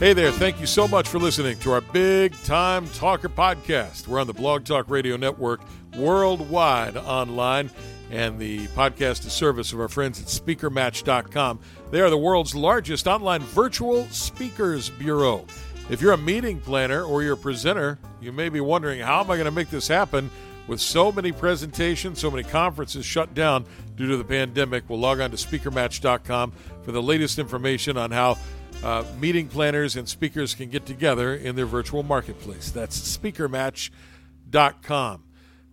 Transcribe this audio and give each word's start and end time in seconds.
Hey 0.00 0.14
there, 0.14 0.32
thank 0.32 0.58
you 0.58 0.66
so 0.66 0.88
much 0.88 1.08
for 1.08 1.18
listening 1.18 1.58
to 1.58 1.72
our 1.72 1.82
Big 1.82 2.32
Time 2.44 2.88
Talker 2.88 3.28
podcast. 3.28 4.08
We're 4.08 4.18
on 4.18 4.26
the 4.26 4.32
Blog 4.32 4.64
Talk 4.64 4.88
Radio 4.88 5.18
Network 5.18 5.60
worldwide 5.94 6.96
online, 6.96 7.68
and 8.10 8.38
the 8.38 8.66
podcast 8.68 9.26
is 9.26 9.34
service 9.34 9.74
of 9.74 9.78
our 9.78 9.88
friends 9.88 10.18
at 10.18 10.28
SpeakerMatch.com. 10.28 11.60
They 11.90 12.00
are 12.00 12.08
the 12.08 12.16
world's 12.16 12.54
largest 12.54 13.06
online 13.06 13.42
virtual 13.42 14.06
speakers 14.06 14.88
bureau. 14.88 15.44
If 15.90 16.00
you're 16.00 16.12
a 16.12 16.16
meeting 16.16 16.60
planner 16.60 17.04
or 17.04 17.22
you're 17.22 17.34
a 17.34 17.36
presenter, 17.36 17.98
you 18.22 18.32
may 18.32 18.48
be 18.48 18.62
wondering 18.62 19.00
how 19.00 19.20
am 19.20 19.30
I 19.30 19.36
going 19.36 19.44
to 19.44 19.50
make 19.50 19.68
this 19.68 19.86
happen 19.86 20.30
with 20.66 20.80
so 20.80 21.12
many 21.12 21.30
presentations, 21.30 22.20
so 22.20 22.30
many 22.30 22.44
conferences 22.44 23.04
shut 23.04 23.34
down 23.34 23.66
due 23.96 24.08
to 24.08 24.16
the 24.16 24.24
pandemic. 24.24 24.84
We'll 24.88 24.98
log 24.98 25.20
on 25.20 25.30
to 25.30 25.36
SpeakerMatch.com 25.36 26.52
for 26.84 26.92
the 26.92 27.02
latest 27.02 27.38
information 27.38 27.98
on 27.98 28.12
how 28.12 28.38
uh, 28.82 29.04
meeting 29.20 29.48
planners 29.48 29.96
and 29.96 30.08
speakers 30.08 30.54
can 30.54 30.70
get 30.70 30.86
together 30.86 31.34
in 31.34 31.56
their 31.56 31.66
virtual 31.66 32.02
marketplace. 32.02 32.70
That's 32.70 33.16
speakermatch.com. 33.16 35.24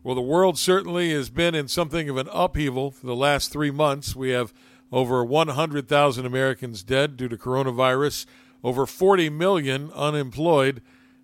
Well, 0.03 0.15
the 0.15 0.21
world 0.21 0.57
certainly 0.57 1.11
has 1.11 1.29
been 1.29 1.55
in 1.55 1.67
something 1.67 2.09
of 2.09 2.17
an 2.17 2.29
upheaval 2.31 2.91
for 2.91 3.05
the 3.05 3.15
last 3.15 3.51
three 3.51 3.71
months. 3.71 4.15
We 4.15 4.29
have 4.31 4.53
over 4.91 5.23
100,000 5.23 6.25
Americans 6.25 6.83
dead 6.83 7.17
due 7.17 7.27
to 7.27 7.37
coronavirus, 7.37 8.25
over 8.63 8.85
40 8.85 9.29
million 9.29 9.91
unemployed, 9.93 10.81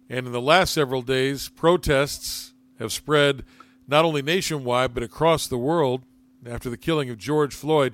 and 0.09 0.26
in 0.26 0.34
the 0.34 0.41
last 0.41 0.73
several 0.73 1.02
days, 1.02 1.49
protests 1.49 2.54
have 2.79 2.91
spread 2.91 3.43
not 3.88 4.05
only 4.05 4.21
nationwide 4.21 4.93
but 4.93 5.04
across 5.04 5.48
the 5.48 5.57
world 5.57 6.04
after 6.45 6.70
the 6.70 6.77
killing 6.77 7.09
of 7.09 7.18
George 7.18 7.54
Floyd. 7.54 7.93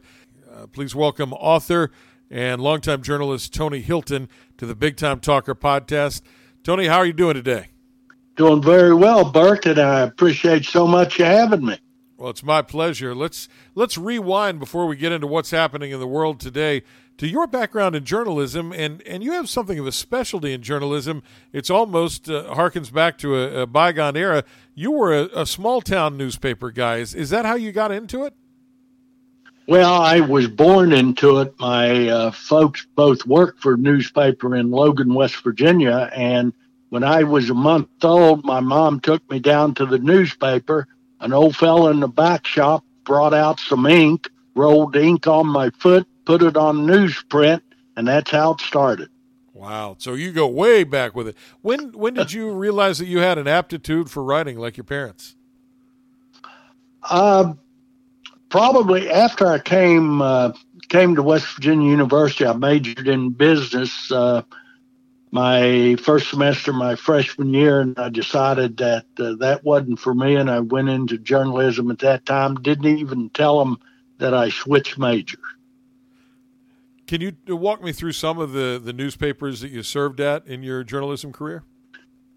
Uh, 0.51 0.65
please 0.67 0.95
welcome 0.95 1.33
author 1.33 1.91
and 2.29 2.61
longtime 2.61 3.01
journalist 3.01 3.53
Tony 3.53 3.81
Hylton 3.81 4.29
to 4.57 4.65
the 4.65 4.75
Big 4.75 4.97
Time 4.97 5.19
Talker 5.19 5.55
podcast. 5.55 6.21
Tony, 6.63 6.87
how 6.87 6.97
are 6.97 7.05
you 7.05 7.13
doing 7.13 7.35
today? 7.35 7.67
Doing 8.35 8.61
very 8.61 8.93
well, 8.93 9.31
Burke, 9.31 9.65
and 9.65 9.79
I 9.79 10.01
appreciate 10.01 10.65
so 10.65 10.87
much 10.87 11.19
you 11.19 11.25
having 11.25 11.65
me. 11.65 11.77
Well, 12.17 12.29
it's 12.29 12.43
my 12.43 12.61
pleasure. 12.61 13.15
Let's 13.15 13.47
let's 13.75 13.97
rewind 13.97 14.59
before 14.59 14.87
we 14.87 14.97
get 14.97 15.13
into 15.13 15.25
what's 15.25 15.51
happening 15.51 15.91
in 15.91 16.01
the 16.01 16.07
world 16.07 16.41
today 16.41 16.83
to 17.17 17.27
your 17.27 17.47
background 17.47 17.95
in 17.95 18.03
journalism, 18.03 18.73
and 18.73 19.01
and 19.03 19.23
you 19.23 19.31
have 19.33 19.49
something 19.49 19.79
of 19.79 19.87
a 19.87 19.91
specialty 19.93 20.51
in 20.51 20.61
journalism. 20.61 21.23
It's 21.53 21.69
almost 21.69 22.29
uh, 22.29 22.53
harkens 22.55 22.91
back 22.91 23.17
to 23.19 23.37
a, 23.37 23.61
a 23.61 23.65
bygone 23.65 24.17
era. 24.17 24.43
You 24.75 24.91
were 24.91 25.13
a, 25.13 25.29
a 25.33 25.45
small 25.45 25.79
town 25.79 26.17
newspaper 26.17 26.71
guy. 26.71 26.97
Is, 26.97 27.15
is 27.15 27.29
that 27.29 27.45
how 27.45 27.55
you 27.55 27.71
got 27.71 27.91
into 27.91 28.25
it? 28.25 28.33
Well, 29.69 30.01
I 30.01 30.21
was 30.21 30.47
born 30.47 30.93
into 30.93 31.41
it. 31.41 31.53
My 31.59 32.09
uh, 32.09 32.31
folks 32.31 32.87
both 32.95 33.23
worked 33.27 33.61
for 33.61 33.75
a 33.75 33.77
newspaper 33.77 34.55
in 34.55 34.71
Logan, 34.71 35.13
West 35.13 35.43
Virginia. 35.43 36.09
And 36.11 36.53
when 36.89 37.03
I 37.03 37.21
was 37.21 37.51
a 37.51 37.53
month 37.53 37.89
old, 38.01 38.43
my 38.43 38.61
mom 38.61 38.99
took 38.99 39.29
me 39.29 39.37
down 39.37 39.75
to 39.75 39.85
the 39.85 39.99
newspaper. 39.99 40.87
An 41.19 41.33
old 41.33 41.55
fellow 41.55 41.91
in 41.91 41.99
the 41.99 42.07
back 42.07 42.47
shop 42.47 42.83
brought 43.03 43.35
out 43.35 43.59
some 43.59 43.85
ink, 43.85 44.27
rolled 44.55 44.95
ink 44.95 45.27
on 45.27 45.45
my 45.45 45.69
foot, 45.69 46.07
put 46.25 46.41
it 46.41 46.57
on 46.57 46.87
newsprint, 46.87 47.61
and 47.95 48.07
that's 48.07 48.31
how 48.31 48.53
it 48.53 48.61
started. 48.61 49.09
Wow. 49.53 49.97
So 49.99 50.15
you 50.15 50.31
go 50.31 50.47
way 50.47 50.83
back 50.83 51.15
with 51.15 51.27
it. 51.27 51.37
When 51.61 51.91
when 51.91 52.15
did 52.15 52.33
you 52.33 52.51
realize 52.53 52.97
that 52.97 53.05
you 53.05 53.19
had 53.19 53.37
an 53.37 53.47
aptitude 53.47 54.09
for 54.09 54.23
writing 54.23 54.57
like 54.57 54.77
your 54.77 54.83
parents? 54.85 55.35
Uh, 57.03 57.53
probably 58.49 59.09
after 59.09 59.47
I 59.47 59.59
came 59.59 60.21
uh, 60.21 60.53
came 60.89 61.15
to 61.15 61.23
West 61.23 61.47
Virginia 61.55 61.89
University, 61.89 62.45
I 62.45 62.53
majored 62.53 63.07
in 63.07 63.31
business. 63.31 64.11
Uh, 64.11 64.41
my 65.31 65.95
first 66.01 66.29
semester, 66.31 66.73
my 66.73 66.95
freshman 66.95 67.53
year, 67.53 67.81
and 67.81 67.97
I 67.99 68.09
decided 68.09 68.77
that 68.77 69.05
uh, 69.19 69.35
that 69.39 69.63
wasn't 69.63 69.99
for 69.99 70.13
me, 70.13 70.35
and 70.35 70.49
I 70.49 70.59
went 70.59 70.89
into 70.89 71.19
journalism 71.19 71.91
at 71.91 71.99
that 71.99 72.25
time. 72.25 72.55
Didn't 72.55 72.97
even 72.97 73.29
tell 73.29 73.59
them 73.59 73.77
that 74.17 74.33
I 74.33 74.49
switched 74.49 74.97
majors. 74.97 75.39
Can 77.05 77.21
you 77.21 77.33
walk 77.47 77.83
me 77.83 77.91
through 77.91 78.11
some 78.11 78.39
of 78.39 78.51
the, 78.51 78.79
the 78.83 78.93
newspapers 78.93 79.61
that 79.61 79.71
you 79.71 79.81
served 79.81 80.19
at 80.19 80.45
in 80.45 80.61
your 80.61 80.83
journalism 80.83 81.31
career? 81.31 81.63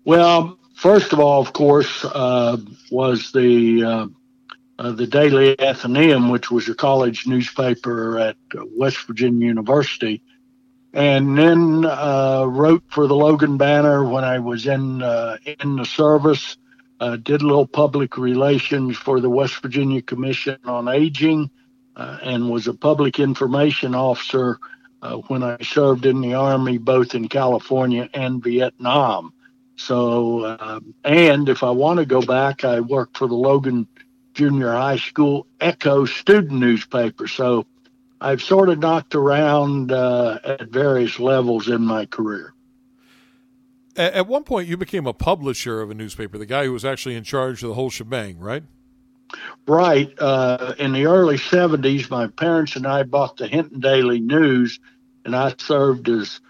Well, 0.04 0.58
first 0.74 1.12
of 1.12 1.20
all, 1.20 1.40
of 1.40 1.52
course, 1.52 2.04
uh, 2.04 2.56
was 2.90 3.32
the 3.32 4.10
uh, 4.82 4.88
uh, 4.88 4.92
the 4.92 5.06
Daily 5.06 5.58
Athenaeum, 5.60 6.28
which 6.28 6.50
was 6.50 6.68
a 6.68 6.74
college 6.74 7.26
newspaper 7.26 8.18
at 8.18 8.36
uh, 8.58 8.64
West 8.76 9.06
Virginia 9.06 9.46
University, 9.46 10.22
and 10.92 11.38
then 11.38 11.84
uh, 11.84 12.44
wrote 12.48 12.82
for 12.88 13.06
the 13.06 13.14
Logan 13.14 13.56
Banner 13.56 14.04
when 14.04 14.24
I 14.24 14.38
was 14.38 14.66
in 14.66 15.02
uh, 15.02 15.36
in 15.60 15.76
the 15.76 15.84
service. 15.84 16.56
Uh, 17.00 17.16
did 17.16 17.42
a 17.42 17.46
little 17.46 17.66
public 17.66 18.16
relations 18.16 18.96
for 18.96 19.20
the 19.20 19.30
West 19.30 19.60
Virginia 19.60 20.00
Commission 20.00 20.58
on 20.64 20.86
Aging, 20.86 21.50
and 21.96 22.48
was 22.48 22.68
a 22.68 22.74
public 22.74 23.18
information 23.18 23.94
officer 23.94 24.58
when 25.26 25.42
I 25.42 25.56
served 25.62 26.06
in 26.06 26.20
the 26.20 26.34
Army, 26.34 26.78
both 26.78 27.16
in 27.16 27.28
California 27.28 28.08
and 28.14 28.40
Vietnam. 28.40 29.32
So, 29.74 30.56
and 31.02 31.48
if 31.48 31.64
I 31.64 31.70
want 31.70 31.98
to 31.98 32.06
go 32.06 32.22
back, 32.22 32.62
I 32.64 32.78
worked 32.78 33.16
for 33.18 33.26
the 33.26 33.34
Logan 33.34 33.88
junior 34.34 34.72
high 34.72 34.96
school 34.96 35.46
Echo 35.60 36.04
student 36.04 36.60
newspaper. 36.60 37.26
So 37.26 37.66
I've 38.20 38.42
sort 38.42 38.68
of 38.68 38.78
knocked 38.78 39.14
around 39.14 39.92
uh, 39.92 40.38
at 40.44 40.68
various 40.68 41.18
levels 41.18 41.68
in 41.68 41.82
my 41.82 42.06
career. 42.06 42.54
At 43.94 44.26
one 44.26 44.44
point, 44.44 44.68
you 44.68 44.78
became 44.78 45.06
a 45.06 45.12
publisher 45.12 45.82
of 45.82 45.90
a 45.90 45.94
newspaper, 45.94 46.38
the 46.38 46.46
guy 46.46 46.64
who 46.64 46.72
was 46.72 46.84
actually 46.84 47.14
in 47.14 47.24
charge 47.24 47.62
of 47.62 47.68
the 47.68 47.74
whole 47.74 47.90
shebang, 47.90 48.38
right? 48.38 48.62
Right. 49.66 50.18
Uh, 50.18 50.74
in 50.78 50.92
the 50.92 51.06
early 51.06 51.36
70s, 51.36 52.08
my 52.08 52.26
parents 52.28 52.76
and 52.76 52.86
I 52.86 53.02
bought 53.02 53.36
the 53.36 53.46
Hinton 53.46 53.80
Daily 53.80 54.20
News, 54.20 54.80
and 55.26 55.36
I 55.36 55.54
served 55.58 56.08
as 56.08 56.40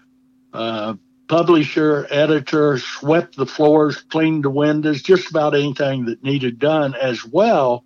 uh, 0.53 0.93
publisher, 1.33 2.05
editor, 2.11 2.77
swept 2.77 3.35
the 3.35 3.45
floors, 3.47 3.99
cleaned 4.03 4.43
the 4.43 4.51
windows, 4.51 5.01
just 5.01 5.31
about 5.31 5.55
anything 5.55 6.05
that 6.05 6.23
needed 6.23 6.59
done, 6.59 6.93
as 6.93 7.25
well 7.25 7.83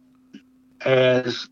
as 0.81 1.47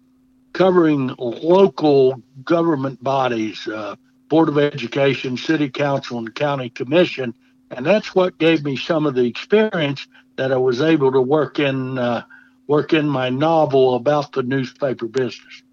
covering 0.52 1.16
local 1.18 2.22
government 2.44 3.02
bodies, 3.02 3.66
uh, 3.70 3.96
Board 4.28 4.50
of 4.50 4.58
Education, 4.58 5.38
City 5.38 5.70
Council, 5.70 6.18
and 6.18 6.36
County 6.36 6.70
Commission. 6.70 7.34
And 7.72 7.86
that's 7.86 8.14
what 8.14 8.38
gave 8.40 8.66
me 8.66 8.76
some 8.76 9.06
of 9.06 9.16
the 9.16 9.26
experience 9.26 10.06
that 10.36 10.52
I 10.52 10.58
was 10.58 10.82
able 10.82 11.14
to 11.14 11.22
work 11.22 11.60
in 11.60 11.98
uh, 11.98 12.24
work 12.68 12.92
in 12.92 13.08
my 13.08 13.30
novel 13.30 13.96
about 13.96 14.34
the 14.34 14.44
newspaper 14.44 15.08
business. 15.08 15.64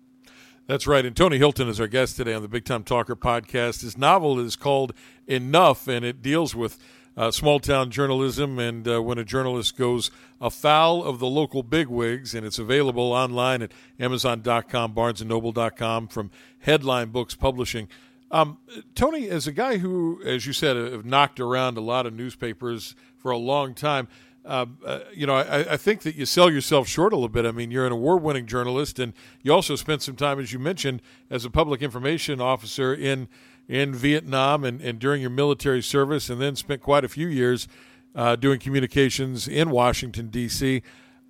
That's 0.68 0.86
right. 0.86 1.04
And 1.04 1.16
Tony 1.16 1.38
Hylton 1.38 1.68
is 1.68 1.80
our 1.80 1.88
guest 1.88 2.16
today 2.16 2.32
on 2.34 2.42
the 2.42 2.48
Big 2.48 2.64
Time 2.64 2.84
Talker 2.84 3.16
podcast. 3.16 3.82
His 3.82 3.98
novel 3.98 4.38
is 4.38 4.54
called 4.54 4.92
Enough, 5.26 5.88
and 5.88 6.04
it 6.04 6.22
deals 6.22 6.54
with 6.54 6.78
uh, 7.16 7.32
small 7.32 7.58
town 7.58 7.90
journalism 7.90 8.58
and 8.58 8.86
uh, 8.86 9.02
when 9.02 9.18
a 9.18 9.24
journalist 9.24 9.76
goes 9.76 10.10
afoul 10.40 11.02
of 11.02 11.18
the 11.18 11.26
local 11.26 11.64
bigwigs. 11.64 12.32
And 12.32 12.46
it's 12.46 12.60
available 12.60 13.12
online 13.12 13.60
at 13.62 13.72
Amazon.com, 13.98 14.94
BarnesandNoble.com 14.94 16.08
from 16.08 16.30
Headline 16.60 17.08
Books 17.10 17.34
Publishing. 17.34 17.88
Um, 18.30 18.58
Tony, 18.94 19.28
as 19.28 19.46
a 19.48 19.52
guy 19.52 19.78
who, 19.78 20.22
as 20.24 20.46
you 20.46 20.52
said, 20.52 20.76
have 20.76 21.04
knocked 21.04 21.40
around 21.40 21.76
a 21.76 21.82
lot 21.82 22.06
of 22.06 22.14
newspapers 22.14 22.94
for 23.18 23.30
a 23.30 23.36
long 23.36 23.74
time, 23.74 24.08
uh, 24.44 24.66
uh, 24.84 25.00
you 25.14 25.26
know, 25.26 25.36
I, 25.36 25.74
I, 25.74 25.76
think 25.76 26.02
that 26.02 26.16
you 26.16 26.26
sell 26.26 26.50
yourself 26.50 26.88
short 26.88 27.12
a 27.12 27.16
little 27.16 27.28
bit. 27.28 27.46
I 27.46 27.52
mean, 27.52 27.70
you're 27.70 27.86
an 27.86 27.92
award 27.92 28.22
winning 28.22 28.46
journalist, 28.46 28.98
and 28.98 29.12
you 29.42 29.52
also 29.52 29.76
spent 29.76 30.02
some 30.02 30.16
time, 30.16 30.40
as 30.40 30.52
you 30.52 30.58
mentioned, 30.58 31.00
as 31.30 31.44
a 31.44 31.50
public 31.50 31.80
information 31.80 32.40
officer 32.40 32.92
in 32.92 33.28
in 33.68 33.94
Vietnam 33.94 34.64
and, 34.64 34.80
and 34.80 34.98
during 34.98 35.20
your 35.20 35.30
military 35.30 35.82
service, 35.82 36.28
and 36.28 36.40
then 36.40 36.56
spent 36.56 36.82
quite 36.82 37.04
a 37.04 37.08
few 37.08 37.28
years 37.28 37.68
uh, 38.16 38.34
doing 38.34 38.58
communications 38.58 39.46
in 39.46 39.70
Washington, 39.70 40.28
D.C. 40.28 40.82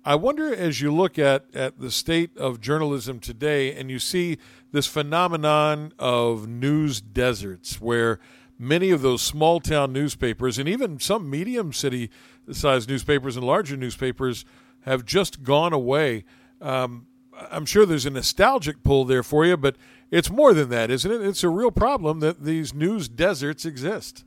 I 0.03 0.15
wonder, 0.15 0.53
as 0.53 0.81
you 0.81 0.93
look 0.93 1.19
at, 1.19 1.45
at 1.53 1.79
the 1.79 1.91
state 1.91 2.35
of 2.35 2.59
journalism 2.59 3.19
today, 3.19 3.73
and 3.73 3.89
you 3.91 3.99
see 3.99 4.37
this 4.71 4.87
phenomenon 4.87 5.93
of 5.99 6.47
news 6.47 6.99
deserts, 6.99 7.79
where 7.79 8.19
many 8.59 8.89
of 8.89 9.01
those 9.01 9.21
small 9.21 9.59
town 9.59 9.93
newspapers 9.93 10.57
and 10.57 10.67
even 10.67 10.99
some 10.99 11.29
medium 11.29 11.71
city 11.71 12.09
sized 12.51 12.89
newspapers 12.89 13.37
and 13.37 13.45
larger 13.45 13.77
newspapers 13.77 14.45
have 14.81 15.05
just 15.05 15.43
gone 15.43 15.73
away. 15.73 16.25
Um, 16.61 17.07
I'm 17.51 17.65
sure 17.65 17.85
there's 17.85 18.05
a 18.05 18.09
nostalgic 18.09 18.83
pull 18.83 19.05
there 19.05 19.23
for 19.23 19.45
you, 19.45 19.57
but 19.57 19.75
it's 20.11 20.29
more 20.29 20.53
than 20.53 20.69
that, 20.69 20.91
isn't 20.91 21.11
it? 21.11 21.21
It's 21.21 21.43
a 21.43 21.49
real 21.49 21.71
problem 21.71 22.19
that 22.19 22.43
these 22.43 22.73
news 22.73 23.09
deserts 23.09 23.65
exist. 23.65 24.23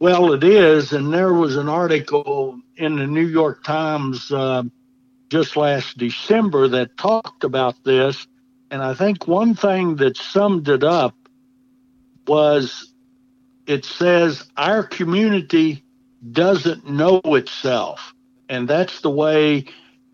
Well, 0.00 0.32
it 0.32 0.44
is. 0.44 0.92
And 0.92 1.12
there 1.12 1.32
was 1.32 1.56
an 1.56 1.68
article 1.68 2.60
in 2.76 2.96
the 2.96 3.06
New 3.06 3.26
York 3.26 3.64
Times 3.64 4.30
uh, 4.30 4.64
just 5.28 5.56
last 5.56 5.98
December 5.98 6.68
that 6.68 6.96
talked 6.96 7.44
about 7.44 7.82
this. 7.84 8.26
And 8.70 8.82
I 8.82 8.94
think 8.94 9.26
one 9.26 9.54
thing 9.54 9.96
that 9.96 10.16
summed 10.16 10.68
it 10.68 10.84
up 10.84 11.16
was 12.26 12.92
it 13.66 13.84
says 13.84 14.44
our 14.56 14.82
community 14.84 15.82
doesn't 16.32 16.88
know 16.88 17.20
itself. 17.24 18.14
And 18.48 18.68
that's 18.68 19.00
the 19.00 19.10
way 19.10 19.66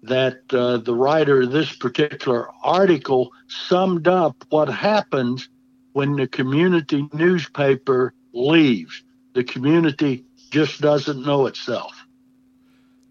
that 0.02 0.42
uh, 0.52 0.78
the 0.78 0.94
writer 0.94 1.42
of 1.42 1.50
this 1.50 1.74
particular 1.74 2.48
article 2.62 3.32
summed 3.48 4.06
up 4.06 4.44
what 4.50 4.68
happens 4.68 5.48
when 5.92 6.16
the 6.16 6.26
community 6.26 7.08
newspaper 7.12 8.12
leaves. 8.32 9.02
The 9.34 9.44
community 9.44 10.24
just 10.50 10.80
doesn't 10.80 11.24
know 11.24 11.46
itself. 11.46 12.06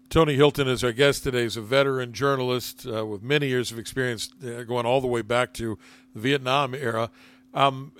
Tony 0.08 0.36
Hylton 0.36 0.68
is 0.68 0.84
our 0.84 0.92
guest 0.92 1.24
today. 1.24 1.42
He's 1.42 1.56
a 1.56 1.60
veteran 1.60 2.12
journalist 2.12 2.86
uh, 2.86 3.04
with 3.04 3.22
many 3.22 3.48
years 3.48 3.72
of 3.72 3.80
experience, 3.80 4.30
uh, 4.46 4.62
going 4.62 4.86
all 4.86 5.00
the 5.00 5.08
way 5.08 5.22
back 5.22 5.52
to 5.54 5.76
the 6.14 6.20
Vietnam 6.20 6.74
era. 6.74 7.10
Um, 7.54 7.92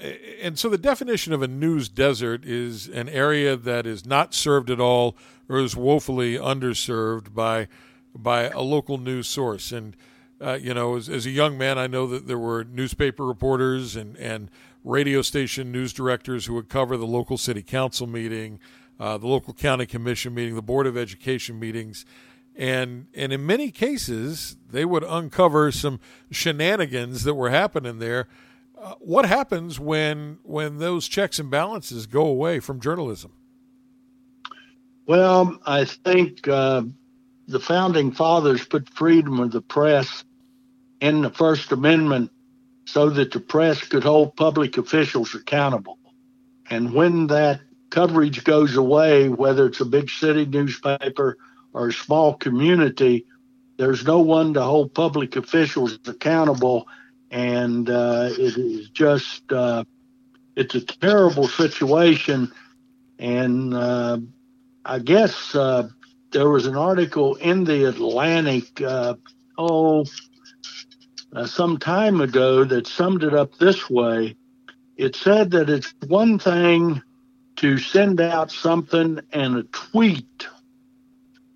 and 0.43 0.59
so 0.59 0.69
the 0.69 0.77
definition 0.77 1.33
of 1.33 1.41
a 1.41 1.47
news 1.47 1.89
desert 1.89 2.45
is 2.45 2.89
an 2.89 3.09
area 3.09 3.57
that 3.57 3.87
is 3.87 4.05
not 4.05 4.35
served 4.35 4.69
at 4.69 4.81
all 4.81 5.17
or 5.49 5.59
is 5.59 5.77
woefully 5.77 6.37
underserved 6.37 7.33
by 7.33 7.69
by 8.17 8.45
a 8.45 8.61
local 8.61 8.99
news 8.99 9.29
source. 9.29 9.73
And 9.73 9.97
uh, 10.41 10.59
you 10.61 10.75
know, 10.75 10.97
as, 10.97 11.09
as, 11.09 11.25
a 11.27 11.31
young 11.31 11.57
man, 11.57 11.79
I 11.79 11.87
know 11.87 12.07
that 12.09 12.27
there 12.27 12.39
were 12.39 12.65
newspaper 12.65 13.25
reporters 13.25 13.95
and 13.95 14.17
and 14.17 14.51
radio 14.83 15.23
station 15.23 15.71
news 15.71 15.93
directors 15.93 16.47
who 16.47 16.55
would 16.55 16.69
cover 16.69 16.97
the 16.97 17.07
local 17.07 17.39
city 17.39 17.63
council 17.63 18.09
meeting, 18.09 18.59
uh, 18.99 19.17
the 19.19 19.29
local 19.29 19.55
county 19.55 19.87
commission 19.87 20.35
meeting, 20.35 20.57
the 20.57 20.63
board 20.63 20.87
of 20.89 20.97
education 20.97 21.61
meetings. 21.61 22.05
And 22.57 23.07
and 23.15 23.33
in 23.33 23.47
many 23.47 23.71
cases, 23.71 24.57
they 24.69 24.85
would 24.85 25.05
uncover 25.05 25.71
some 25.71 26.01
shenanigans 26.33 27.23
that 27.23 27.35
were 27.35 27.51
happening 27.51 28.01
there 28.01 28.27
uh, 28.77 28.95
what 28.99 29.25
happens 29.27 29.79
when 29.79 30.39
when 30.43 30.79
those 30.79 31.09
checks 31.09 31.39
and 31.39 31.51
balances 31.51 32.07
go 32.07 32.27
away 32.27 32.61
from 32.61 32.81
journalism? 32.81 33.33
Well, 35.07 35.59
I 35.67 35.85
think 35.85 36.49
uh, 36.49 36.83
the 37.47 37.61
founding 37.61 38.13
fathers 38.13 38.65
put 38.65 38.89
freedom 38.89 39.39
of 39.41 39.53
the 39.53 39.61
press 39.61 40.25
in 41.01 41.23
the 41.23 41.31
First 41.31 41.73
Amendment 41.73 42.31
so 42.87 43.11
that 43.11 43.33
the 43.33 43.41
press 43.41 43.83
could 43.87 44.03
hold 44.03 44.37
public 44.37 44.79
officials 44.79 45.35
accountable. 45.35 45.99
And 46.71 46.93
when 46.95 47.27
that 47.29 47.61
coverage 47.91 48.45
goes 48.45 48.77
away, 48.77 49.29
whether 49.29 49.67
it's 49.67 49.81
a 49.81 49.85
big 49.85 50.11
city 50.11 50.47
newspaper 50.47 51.37
or 51.73 51.89
a 51.89 51.93
small 51.93 52.35
community, 52.35 53.27
there's 53.77 54.07
no 54.07 54.21
one 54.21 54.55
to 54.55 54.63
hold 54.63 54.95
public 54.95 55.37
officials 55.37 55.99
accountable 56.07 56.89
and 57.35 57.91
uh, 57.91 58.29
it 58.31 58.57
is 58.57 58.91
just 58.91 59.43
uh, 59.51 59.83
it's 60.55 60.77
a 60.77 60.81
terrible 60.81 61.49
situation. 61.49 62.53
And 63.19 63.75
uh, 63.75 64.19
I 64.85 65.01
guess 65.01 65.53
uh, 65.53 65.89
there 66.31 66.49
was 66.49 66.67
an 66.67 66.77
article 66.77 67.35
in 67.35 67.65
the 67.65 67.89
Atlantic 67.89 68.81
uh, 68.81 69.15
oh 69.59 70.05
uh, 71.35 71.47
some 71.47 71.79
time 71.79 72.21
ago 72.21 72.63
that 72.63 72.87
summed 72.87 73.25
it 73.25 73.35
up 73.35 73.59
this 73.59 73.91
way. 73.91 74.37
It 74.97 75.17
said 75.17 75.51
that 75.51 75.69
it's 75.69 75.93
one 76.07 76.39
thing 76.39 77.03
to 77.57 77.79
send 77.79 78.21
out 78.21 78.53
something 78.53 79.19
and 79.33 79.57
a 79.57 79.63
tweet 79.65 80.47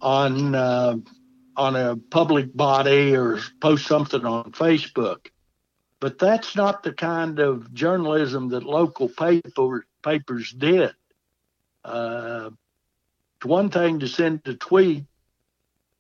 on 0.01 0.57
on 0.57 1.77
a 1.77 1.97
public 1.97 2.57
body 2.57 3.15
or 3.15 3.39
post 3.61 3.87
something 3.87 4.25
on 4.25 4.51
Facebook. 4.51 5.29
But 6.01 6.19
that's 6.19 6.55
not 6.55 6.83
the 6.83 6.93
kind 6.93 7.41
of 7.41 7.73
journalism 7.75 8.51
that 8.51 8.63
local 8.63 9.09
paper, 9.09 9.85
papers 10.03 10.53
did. 10.53 10.95
Uh, 11.85 12.51
it's 13.37 13.47
one 13.47 13.71
thing 13.71 14.01
to 14.01 14.09
send 14.09 14.43
a 14.47 14.55
tweet, 14.55 15.05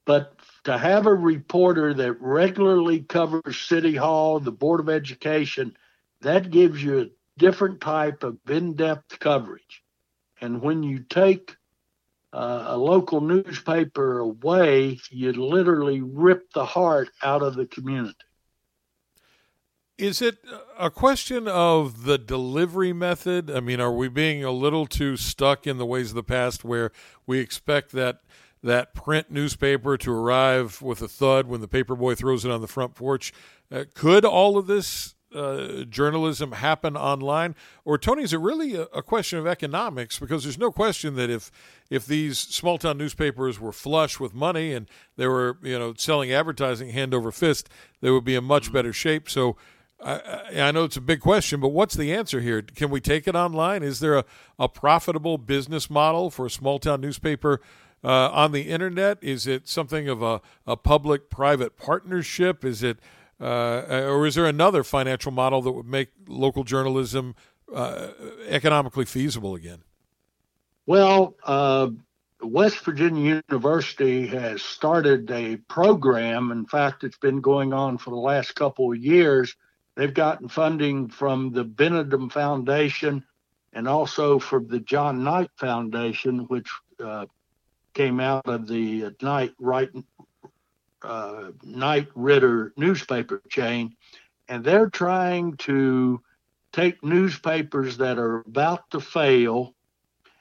but 0.04 0.34
to 0.64 0.78
have 0.78 1.06
a 1.06 1.14
reporter 1.14 1.94
that 1.94 2.20
regularly 2.20 3.00
covers 3.00 3.58
City 3.58 3.96
Hall, 3.96 4.38
the 4.38 4.52
Board 4.52 4.80
of 4.80 4.88
Education, 4.88 5.76
that 6.20 6.50
gives 6.50 6.82
you 6.82 7.00
a 7.00 7.10
different 7.38 7.80
type 7.80 8.22
of 8.22 8.38
in 8.48 8.74
depth 8.74 9.18
coverage. 9.18 9.82
And 10.40 10.62
when 10.62 10.82
you 10.82 11.00
take 11.00 11.56
uh, 12.32 12.64
a 12.68 12.76
local 12.76 13.20
newspaper 13.20 14.18
away, 14.18 15.00
you 15.10 15.32
literally 15.32 16.00
rip 16.00 16.52
the 16.52 16.64
heart 16.64 17.10
out 17.22 17.42
of 17.42 17.54
the 17.54 17.66
community. 17.66 18.16
Is 19.98 20.22
it 20.22 20.38
a 20.78 20.90
question 20.90 21.48
of 21.48 22.04
the 22.04 22.18
delivery 22.18 22.92
method? 22.92 23.50
I 23.50 23.58
mean, 23.58 23.80
are 23.80 23.92
we 23.92 24.06
being 24.06 24.44
a 24.44 24.52
little 24.52 24.86
too 24.86 25.16
stuck 25.16 25.66
in 25.66 25.76
the 25.78 25.84
ways 25.84 26.10
of 26.10 26.14
the 26.14 26.22
past 26.22 26.64
where 26.64 26.92
we 27.26 27.40
expect 27.40 27.90
that 27.92 28.20
that 28.62 28.94
print 28.94 29.30
newspaper 29.30 29.96
to 29.96 30.12
arrive 30.12 30.80
with 30.82 31.02
a 31.02 31.08
thud 31.08 31.48
when 31.48 31.60
the 31.60 31.66
paper 31.66 31.96
boy 31.96 32.14
throws 32.14 32.44
it 32.44 32.50
on 32.52 32.60
the 32.60 32.68
front 32.68 32.94
porch? 32.94 33.32
Uh, 33.72 33.84
could 33.92 34.24
all 34.24 34.56
of 34.56 34.68
this 34.68 35.16
uh, 35.34 35.82
journalism 35.82 36.52
happen 36.52 36.96
online, 36.96 37.56
or 37.84 37.98
Tony, 37.98 38.22
is 38.22 38.32
it 38.32 38.38
really 38.38 38.76
a, 38.76 38.82
a, 38.94 39.02
question 39.02 39.38
of 39.38 39.46
economics? 39.46 40.18
Because 40.18 40.44
there's 40.44 40.58
no 40.58 40.70
question 40.70 41.16
that 41.16 41.28
if 41.28 41.50
if 41.90 42.06
these 42.06 42.38
small 42.38 42.78
town 42.78 42.98
newspapers 42.98 43.60
were 43.60 43.72
flush 43.72 44.18
with 44.18 44.32
money 44.32 44.72
and 44.72 44.88
they 45.16 45.26
were 45.26 45.58
you 45.62 45.78
know 45.78 45.92
selling 45.98 46.32
advertising 46.32 46.90
hand 46.90 47.12
over 47.12 47.30
fist, 47.30 47.68
they 48.00 48.10
would 48.10 48.24
be 48.24 48.36
in 48.36 48.44
much 48.44 48.64
mm-hmm. 48.64 48.74
better 48.74 48.92
shape. 48.92 49.28
So 49.28 49.56
I, 50.00 50.42
I, 50.56 50.70
know 50.70 50.84
it's 50.84 50.96
a 50.96 51.00
big 51.00 51.20
question, 51.20 51.60
but 51.60 51.68
what's 51.68 51.94
the 51.94 52.12
answer 52.12 52.40
here? 52.40 52.62
Can 52.62 52.90
we 52.90 53.00
take 53.00 53.26
it 53.26 53.34
online? 53.34 53.82
Is 53.82 53.98
there 53.98 54.16
a, 54.16 54.24
a 54.58 54.68
profitable 54.68 55.38
business 55.38 55.90
model 55.90 56.30
for 56.30 56.46
a 56.46 56.50
small 56.50 56.78
town 56.78 57.00
newspaper 57.00 57.60
uh, 58.04 58.30
on 58.30 58.52
the 58.52 58.62
internet? 58.62 59.18
Is 59.22 59.46
it 59.46 59.66
something 59.66 60.08
of 60.08 60.22
a, 60.22 60.40
a 60.66 60.76
public 60.76 61.30
private 61.30 61.76
partnership? 61.76 62.64
Is 62.64 62.82
it, 62.82 63.00
uh, 63.40 63.82
or 63.88 64.26
is 64.26 64.36
there 64.36 64.46
another 64.46 64.84
financial 64.84 65.32
model 65.32 65.62
that 65.62 65.72
would 65.72 65.86
make 65.88 66.10
local 66.28 66.62
journalism 66.62 67.34
uh, 67.74 68.08
economically 68.48 69.04
feasible 69.04 69.56
again? 69.56 69.82
Well, 70.86 71.34
uh, 71.42 71.90
West 72.40 72.84
Virginia 72.84 73.42
University 73.48 74.28
has 74.28 74.62
started 74.62 75.28
a 75.32 75.56
program. 75.56 76.52
In 76.52 76.66
fact, 76.66 77.02
it's 77.02 77.18
been 77.18 77.40
going 77.40 77.72
on 77.72 77.98
for 77.98 78.10
the 78.10 78.16
last 78.16 78.54
couple 78.54 78.92
of 78.92 78.98
years 78.98 79.56
They've 79.98 80.14
gotten 80.14 80.46
funding 80.46 81.08
from 81.08 81.50
the 81.50 81.64
Benedum 81.64 82.30
Foundation 82.30 83.24
and 83.72 83.88
also 83.88 84.38
from 84.38 84.68
the 84.68 84.78
John 84.78 85.24
Knight 85.24 85.50
Foundation, 85.56 86.44
which 86.46 86.70
uh, 87.04 87.26
came 87.94 88.20
out 88.20 88.46
of 88.46 88.68
the 88.68 89.12
Knight 89.20 89.54
Wright, 89.58 89.90
uh, 91.02 91.50
Knight 91.64 92.06
Ridder 92.14 92.72
newspaper 92.76 93.42
chain, 93.48 93.96
and 94.46 94.62
they're 94.62 94.88
trying 94.88 95.56
to 95.56 96.22
take 96.72 97.02
newspapers 97.02 97.96
that 97.96 98.18
are 98.18 98.44
about 98.46 98.88
to 98.92 99.00
fail 99.00 99.74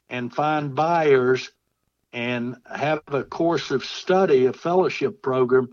and 0.07 0.31
find 0.31 0.75
buyers 0.75 1.49
and 2.13 2.57
have 2.71 3.01
a 3.07 3.23
course 3.23 3.71
of 3.71 3.83
study, 3.83 4.45
a 4.45 4.53
fellowship 4.53 5.23
program 5.23 5.69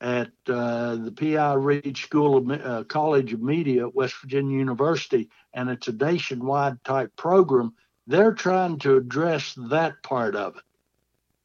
at 0.00 0.30
uh, 0.46 0.96
the 0.96 1.12
P.I. 1.12 1.54
Reed 1.54 1.96
School 1.96 2.36
of 2.36 2.50
uh, 2.50 2.84
College 2.84 3.32
of 3.32 3.40
Media 3.40 3.86
at 3.86 3.94
West 3.94 4.14
Virginia 4.20 4.58
University, 4.58 5.30
and 5.54 5.70
it's 5.70 5.88
a 5.88 5.92
nationwide 5.92 6.82
type 6.84 7.16
program. 7.16 7.74
They're 8.06 8.34
trying 8.34 8.78
to 8.80 8.96
address 8.96 9.54
that 9.70 10.02
part 10.02 10.36
of 10.36 10.56
it. 10.56 10.62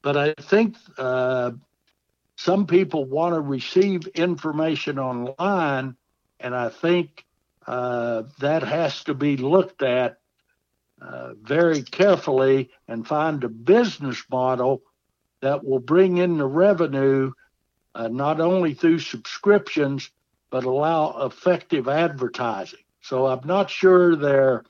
But 0.01 0.17
I 0.17 0.33
think 0.33 0.75
uh, 0.97 1.51
some 2.35 2.67
people 2.67 3.05
want 3.05 3.35
to 3.35 3.41
receive 3.41 4.07
information 4.07 4.99
online, 4.99 5.95
and 6.39 6.55
I 6.55 6.69
think 6.69 7.25
uh, 7.67 8.23
that 8.39 8.63
has 8.63 9.03
to 9.05 9.13
be 9.13 9.37
looked 9.37 9.81
at 9.81 10.17
uh, 11.01 11.33
very 11.41 11.81
carefully 11.83 12.69
and 12.87 13.07
find 13.07 13.43
a 13.43 13.49
business 13.49 14.23
model 14.29 14.81
that 15.41 15.63
will 15.63 15.79
bring 15.79 16.17
in 16.17 16.37
the 16.37 16.45
revenue 16.45 17.31
uh, 17.95 18.07
not 18.07 18.39
only 18.39 18.73
through 18.73 18.99
subscriptions, 18.99 20.09
but 20.49 20.63
allow 20.63 21.25
effective 21.25 21.87
advertising. 21.87 22.79
So 23.01 23.27
I'm 23.27 23.45
not 23.45 23.69
sure 23.69 24.15
there 24.15 24.63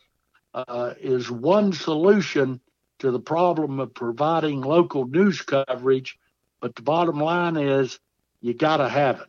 uh, 0.53 0.93
is 0.99 1.29
one 1.29 1.73
solution 1.73 2.59
to 2.99 3.11
the 3.11 3.19
problem 3.19 3.79
of 3.79 3.93
providing 3.93 4.61
local 4.61 5.07
news 5.07 5.41
coverage, 5.41 6.17
but 6.59 6.75
the 6.75 6.81
bottom 6.81 7.19
line 7.19 7.57
is 7.57 7.99
you 8.41 8.53
got 8.53 8.77
to 8.77 8.89
have 8.89 9.21
it. 9.21 9.27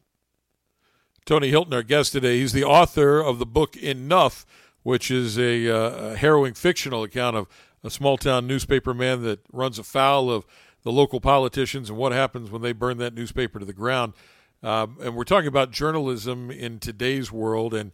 Tony 1.25 1.51
Hylton, 1.51 1.73
our 1.73 1.83
guest 1.83 2.13
today, 2.13 2.41
he's 2.41 2.53
the 2.53 2.65
author 2.65 3.21
of 3.21 3.39
the 3.39 3.47
book 3.47 3.77
Enough, 3.77 4.45
which 4.83 5.11
is 5.11 5.39
a, 5.39 5.69
uh, 5.69 6.13
a 6.13 6.17
harrowing 6.17 6.55
fictional 6.55 7.05
account 7.05 7.37
of 7.37 7.49
a 7.85 7.91
small 7.91 8.17
town 8.17 8.47
newspaper 8.47 8.93
man 8.93 9.23
that 9.23 9.41
runs 9.53 9.79
afoul 9.79 10.31
of 10.31 10.45
the 10.83 10.93
local 10.93 11.21
politicians 11.21 11.89
and 11.89 11.99
what 11.99 12.13
happens 12.13 12.51
when 12.51 12.63
they 12.63 12.73
burn 12.73 12.99
that 12.99 13.15
newspaper 13.15 13.59
to 13.59 13.65
the 13.65 13.73
ground. 13.73 14.13
Um, 14.63 14.99
and 15.03 15.17
we're 15.17 15.25
talking 15.25 15.49
about 15.49 15.71
journalism 15.71 16.51
in 16.51 16.79
today's 16.79 17.33
world, 17.33 17.75
and 17.75 17.93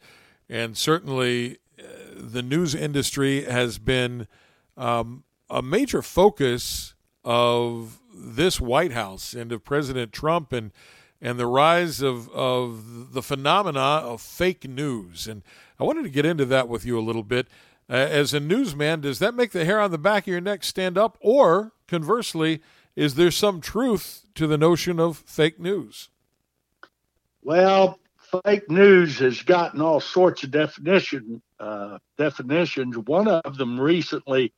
and 0.50 0.76
certainly 0.76 1.58
uh, 1.78 1.82
the 2.14 2.42
news 2.42 2.74
industry 2.74 3.44
has 3.44 3.78
been 3.78 4.26
um, 4.76 5.24
a 5.48 5.62
major 5.62 6.02
focus 6.02 6.94
of 7.24 8.00
this 8.14 8.60
White 8.60 8.92
House 8.92 9.32
and 9.32 9.52
of 9.52 9.64
President 9.64 10.12
Trump 10.12 10.52
and 10.52 10.72
and 11.20 11.38
the 11.38 11.46
rise 11.46 12.02
of 12.02 12.28
of 12.30 13.12
the 13.12 13.22
phenomena 13.22 13.80
of 13.80 14.20
fake 14.20 14.68
news. 14.68 15.26
And 15.26 15.42
I 15.80 15.84
wanted 15.84 16.02
to 16.02 16.10
get 16.10 16.26
into 16.26 16.44
that 16.46 16.68
with 16.68 16.84
you 16.84 16.98
a 16.98 17.02
little 17.02 17.22
bit. 17.22 17.48
Uh, 17.90 17.94
as 17.94 18.34
a 18.34 18.40
newsman, 18.40 19.00
does 19.00 19.18
that 19.18 19.34
make 19.34 19.52
the 19.52 19.64
hair 19.64 19.80
on 19.80 19.90
the 19.90 19.96
back 19.98 20.24
of 20.24 20.28
your 20.28 20.42
neck 20.42 20.62
stand 20.62 20.98
up, 20.98 21.16
or 21.22 21.72
conversely, 21.86 22.60
is 22.98 23.14
there 23.14 23.30
some 23.30 23.60
truth 23.60 24.26
to 24.34 24.48
the 24.48 24.58
notion 24.58 24.98
of 24.98 25.18
fake 25.18 25.60
news? 25.60 26.08
Well, 27.44 28.00
fake 28.44 28.68
news 28.68 29.20
has 29.20 29.40
gotten 29.40 29.80
all 29.80 30.00
sorts 30.00 30.42
of 30.42 30.50
definition 30.50 31.40
uh, 31.60 31.98
definitions. 32.16 32.98
One 32.98 33.28
of 33.28 33.56
them 33.56 33.80
recently, 33.80 34.52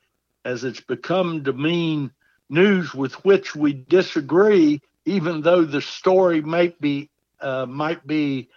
as 0.46 0.64
it's 0.64 0.80
become 0.80 1.44
to 1.44 1.52
mean 1.52 2.12
news 2.48 2.94
with 2.94 3.12
which 3.26 3.54
we 3.54 3.74
disagree, 3.74 4.80
even 5.04 5.42
though 5.42 5.66
the 5.66 5.82
story 5.82 6.40
might 6.40 6.80
be 6.80 7.10
uh, 7.42 7.66
might 7.66 8.06
be 8.06 8.48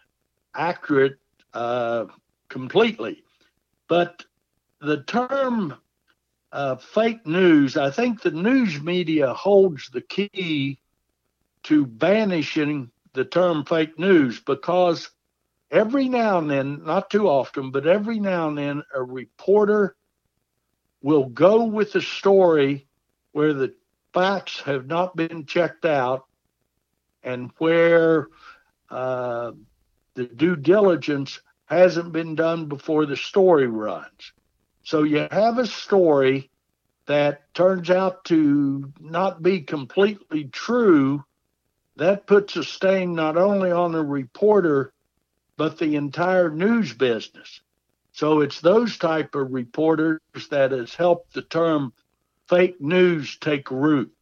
accurate 0.56 1.18
uh, 1.54 2.06
completely. 2.48 3.22
But 3.90 4.24
the 4.80 5.04
term 5.04 5.76
uh, 6.54 6.76
fake 6.76 7.26
news, 7.26 7.76
I 7.78 7.90
think 7.90 8.22
the 8.22 8.32
news 8.32 8.80
media 8.80 9.34
holds 9.34 9.90
the 9.90 10.02
key 10.02 10.80
to 11.64 11.86
banishing 11.88 12.92
the 13.14 13.26
term 13.26 13.66
fake 13.66 13.98
news 13.98 14.40
because 14.40 15.10
every 15.72 16.08
now 16.08 16.38
and 16.38 16.50
then, 16.50 16.84
not 16.86 17.10
too 17.10 17.28
often, 17.28 17.72
but 17.72 17.88
every 17.88 18.20
now 18.20 18.50
and 18.50 18.58
then, 18.58 18.84
a 18.94 19.02
reporter 19.02 19.96
will 21.02 21.26
go 21.26 21.64
with 21.64 21.96
a 21.96 22.02
story 22.02 22.88
where 23.32 23.54
the 23.54 23.74
facts 24.14 24.60
have 24.62 24.86
not 24.86 25.16
been 25.16 25.48
checked 25.48 25.86
out 25.86 26.26
and 27.24 27.50
where 27.58 28.28
uh, 28.92 29.54
the 30.14 30.26
due 30.26 30.56
diligence 30.56 31.40
hasn't 31.66 32.12
been 32.12 32.36
done 32.36 32.68
before 32.68 33.08
the 33.08 33.18
story 33.18 33.66
runs. 33.66 34.34
So 34.84 35.04
you 35.04 35.28
have 35.32 35.58
a 35.58 35.66
story 35.66 36.50
that 37.06 37.54
turns 37.54 37.90
out 37.90 38.26
to 38.26 38.92
not 39.00 39.42
be 39.42 39.62
completely 39.62 40.46
true. 40.46 41.24
That 41.96 42.28
puts 42.28 42.56
a 42.56 42.64
stain 42.64 43.14
not 43.14 43.38
only 43.38 43.72
on 43.72 43.92
the 43.92 44.04
reporter, 44.04 44.94
but 45.58 45.78
the 45.78 45.96
entire 45.96 46.50
news 46.50 46.94
business. 46.94 47.62
So 48.12 48.42
it's 48.42 48.62
those 48.62 48.98
type 48.98 49.36
of 49.36 49.52
reporters 49.52 50.20
that 50.50 50.72
has 50.72 50.94
helped 50.94 51.34
the 51.34 51.42
term 51.42 51.94
fake 52.48 52.80
news 52.80 53.38
take 53.38 53.72
root. 53.72 54.14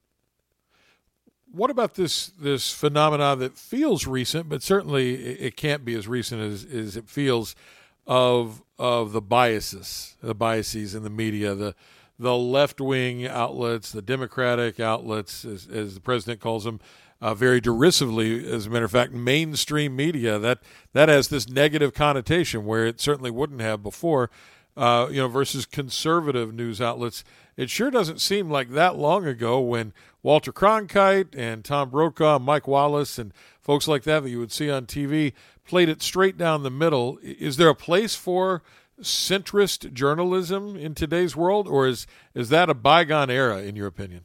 What 1.52 1.70
about 1.70 1.96
this 1.96 2.28
this 2.40 2.72
phenomena 2.72 3.36
that 3.36 3.58
feels 3.58 4.08
recent, 4.08 4.48
but 4.48 4.64
certainly 4.64 5.16
it 5.16 5.58
can't 5.58 5.84
be 5.84 5.96
as 5.96 6.08
recent 6.08 6.42
as, 6.42 6.64
as 6.64 6.96
it 6.96 7.10
feels 7.10 7.56
of 8.12 8.62
of 8.78 9.14
the 9.14 9.22
biases, 9.22 10.18
the 10.22 10.36
biases 10.36 10.94
in 10.94 11.04
the 11.04 11.10
media, 11.10 11.56
the 11.56 11.74
the 12.20 12.36
left 12.36 12.82
wing 12.82 13.26
outlets, 13.26 13.94
the 13.94 14.02
Democratic 14.02 14.82
outlets, 14.82 15.46
as, 15.46 15.66
as 15.68 15.96
the 15.96 16.02
president 16.02 16.42
calls 16.42 16.66
them, 16.66 16.82
uh, 17.22 17.34
very 17.34 17.62
derisively. 17.62 18.46
As 18.52 18.66
a 18.66 18.70
matter 18.70 18.84
of 18.84 18.92
fact, 18.92 19.14
mainstream 19.14 19.96
media 19.96 20.38
that 20.40 20.60
that 20.92 21.08
has 21.08 21.30
this 21.30 21.48
negative 21.48 21.94
connotation 21.94 22.66
where 22.66 22.86
it 22.86 23.00
certainly 23.00 23.32
wouldn't 23.32 23.62
have 23.62 23.82
before. 23.82 24.30
Uh, 24.78 25.10
you 25.12 25.18
know, 25.18 25.28
versus 25.28 25.66
conservative 25.66 26.54
news 26.54 26.80
outlets. 26.80 27.26
It 27.58 27.70
sure 27.70 27.92
doesn't 27.92 28.22
seem 28.22 28.50
like 28.50 28.72
that 28.72 28.98
long 28.98 29.26
ago 29.26 29.60
when 29.60 29.94
Walter 30.24 30.52
Cronkite 30.54 31.36
and 31.36 31.66
Tom 31.66 31.90
Brokaw, 31.90 32.38
and 32.38 32.46
Mike 32.46 32.68
Wallace, 32.68 33.18
and 33.18 33.34
folks 33.60 33.88
like 33.88 34.04
that 34.04 34.24
that 34.24 34.30
you 34.30 34.40
would 34.40 34.52
see 34.52 34.70
on 34.70 34.86
TV 34.86 35.34
played 35.66 35.90
it 35.90 36.02
straight 36.02 36.38
down 36.38 36.64
the 36.64 36.72
middle. 36.72 37.20
Is 37.22 37.58
there 37.58 37.70
a 37.70 37.76
place 37.76 38.16
for 38.16 38.64
centrist 39.02 39.94
journalism 39.94 40.76
in 40.76 40.94
today's 40.94 41.36
world, 41.36 41.68
or 41.68 41.88
is 41.88 42.08
is 42.34 42.50
that 42.50 42.70
a 42.70 42.74
bygone 42.74 43.30
era 43.30 43.62
in 43.62 43.76
your 43.76 43.88
opinion? 43.88 44.24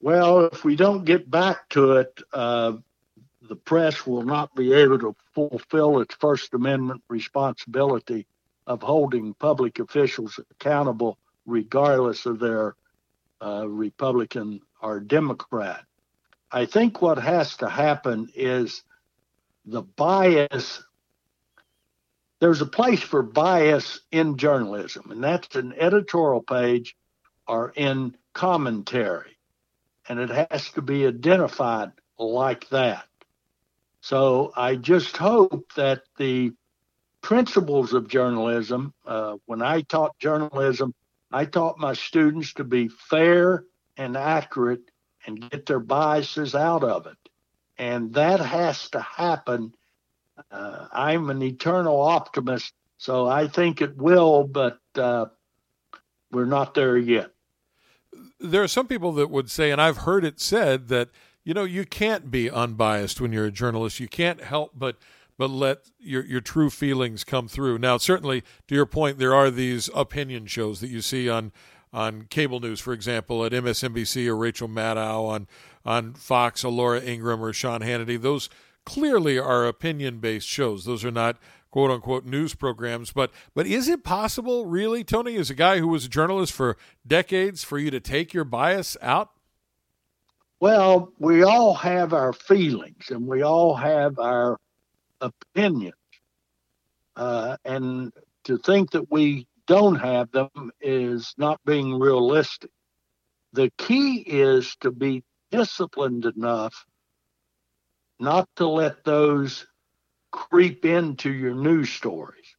Well, 0.00 0.46
if 0.46 0.64
we 0.64 0.76
don't 0.76 1.04
get 1.04 1.30
back 1.30 1.68
to 1.70 1.92
it, 1.92 2.20
uh, 2.32 2.74
the 3.48 3.56
press 3.56 4.06
will 4.06 4.22
not 4.22 4.54
be 4.54 4.72
able 4.72 4.98
to 4.98 5.16
fulfill 5.34 6.00
its 6.00 6.14
First 6.14 6.52
Amendment 6.54 7.02
responsibility 7.08 8.26
of 8.66 8.82
holding 8.82 9.34
public 9.34 9.78
officials 9.78 10.40
accountable, 10.50 11.18
regardless 11.46 12.26
of 12.26 12.38
their 12.38 12.74
uh, 13.40 13.66
Republican 13.68 14.60
or 14.80 15.00
Democrat. 15.00 15.84
I 16.50 16.66
think 16.66 17.02
what 17.02 17.18
has 17.18 17.56
to 17.58 17.68
happen 17.68 18.28
is 18.34 18.82
the 19.64 19.82
bias 19.82 20.82
there's 22.40 22.60
a 22.60 22.66
place 22.66 23.00
for 23.00 23.22
bias 23.22 24.00
in 24.12 24.36
journalism, 24.36 25.10
and 25.10 25.24
that's 25.24 25.56
an 25.56 25.72
editorial 25.78 26.42
page 26.42 26.94
or 27.48 27.72
in 27.74 28.14
commentary. 28.34 29.38
And 30.08 30.18
it 30.18 30.28
has 30.28 30.68
to 30.72 30.82
be 30.82 31.06
identified 31.06 31.92
like 32.18 32.68
that. 32.68 33.06
So 34.02 34.52
I 34.54 34.76
just 34.76 35.16
hope 35.16 35.72
that 35.76 36.02
the 36.18 36.52
principles 37.22 37.94
of 37.94 38.08
journalism, 38.08 38.92
uh, 39.06 39.36
when 39.46 39.62
I 39.62 39.80
taught 39.80 40.18
journalism, 40.18 40.92
I 41.34 41.44
taught 41.44 41.78
my 41.78 41.94
students 41.94 42.54
to 42.54 42.64
be 42.64 42.88
fair 42.88 43.64
and 43.96 44.16
accurate 44.16 44.90
and 45.26 45.50
get 45.50 45.66
their 45.66 45.80
biases 45.80 46.54
out 46.54 46.84
of 46.84 47.06
it. 47.06 47.16
And 47.76 48.14
that 48.14 48.40
has 48.40 48.90
to 48.90 49.00
happen 49.00 49.74
uh, 50.50 50.88
I'm 50.92 51.30
an 51.30 51.42
eternal 51.42 52.00
optimist, 52.00 52.72
so 52.98 53.28
I 53.28 53.46
think 53.48 53.80
it 53.80 53.96
will, 53.96 54.44
but 54.44 54.78
uh, 54.96 55.26
we're 56.30 56.44
not 56.44 56.74
there 56.74 56.96
yet. 56.96 57.30
There 58.40 58.62
are 58.62 58.68
some 58.68 58.86
people 58.86 59.12
that 59.12 59.30
would 59.30 59.50
say, 59.50 59.70
and 59.70 59.80
I've 59.80 59.98
heard 59.98 60.24
it 60.24 60.40
said 60.40 60.88
that 60.88 61.10
you 61.44 61.54
know 61.54 61.64
you 61.64 61.84
can't 61.84 62.30
be 62.30 62.50
unbiased 62.50 63.20
when 63.20 63.32
you're 63.32 63.46
a 63.46 63.52
journalist. 63.52 64.00
You 64.00 64.08
can't 64.08 64.42
help 64.42 64.72
but 64.74 64.96
but 65.38 65.50
let 65.50 65.90
your 65.98 66.24
your 66.24 66.40
true 66.40 66.70
feelings 66.70 67.24
come 67.24 67.48
through. 67.48 67.78
Now, 67.78 67.96
certainly, 67.96 68.42
to 68.68 68.74
your 68.74 68.86
point, 68.86 69.18
there 69.18 69.34
are 69.34 69.50
these 69.50 69.90
opinion 69.94 70.46
shows 70.46 70.80
that 70.80 70.88
you 70.88 71.00
see 71.00 71.28
on 71.28 71.52
on 71.92 72.26
cable 72.28 72.60
news, 72.60 72.80
for 72.80 72.92
example, 72.92 73.44
at 73.44 73.52
MSNBC 73.52 74.26
or 74.26 74.36
Rachel 74.36 74.68
Maddow 74.68 75.28
on 75.28 75.46
on 75.84 76.14
Fox, 76.14 76.64
or 76.64 76.72
Laura 76.72 77.00
Ingraham 77.00 77.42
or 77.42 77.52
Sean 77.52 77.80
Hannity. 77.80 78.20
Those 78.20 78.48
clearly 78.84 79.38
are 79.38 79.66
opinion 79.66 80.18
based 80.18 80.48
shows. 80.48 80.84
Those 80.84 81.04
are 81.04 81.10
not 81.10 81.38
quote 81.70 81.90
unquote 81.90 82.24
news 82.24 82.54
programs. 82.54 83.12
But 83.12 83.32
but 83.54 83.66
is 83.66 83.88
it 83.88 84.04
possible, 84.04 84.66
really, 84.66 85.02
Tony, 85.02 85.36
as 85.36 85.50
a 85.50 85.54
guy 85.54 85.78
who 85.78 85.88
was 85.88 86.04
a 86.04 86.08
journalist 86.08 86.52
for 86.52 86.76
decades, 87.06 87.64
for 87.64 87.78
you 87.78 87.90
to 87.90 88.00
take 88.00 88.32
your 88.32 88.44
bias 88.44 88.96
out? 89.02 89.30
Well, 90.60 91.12
we 91.18 91.42
all 91.42 91.74
have 91.74 92.14
our 92.14 92.32
feelings 92.32 93.10
and 93.10 93.26
we 93.26 93.42
all 93.42 93.74
have 93.74 94.18
our 94.18 94.56
opinions. 95.24 95.94
Uh, 97.16 97.56
and 97.64 98.12
to 98.44 98.58
think 98.58 98.90
that 98.90 99.10
we 99.10 99.46
don't 99.66 99.96
have 99.96 100.30
them 100.32 100.70
is 100.80 101.34
not 101.38 101.60
being 101.64 101.98
realistic. 101.98 102.70
The 103.52 103.70
key 103.78 104.18
is 104.18 104.76
to 104.80 104.90
be 104.90 105.24
disciplined 105.50 106.26
enough 106.26 106.84
not 108.18 108.48
to 108.56 108.68
let 108.68 109.04
those 109.04 109.66
creep 110.32 110.84
into 110.84 111.32
your 111.32 111.54
news 111.54 111.90
stories. 111.90 112.56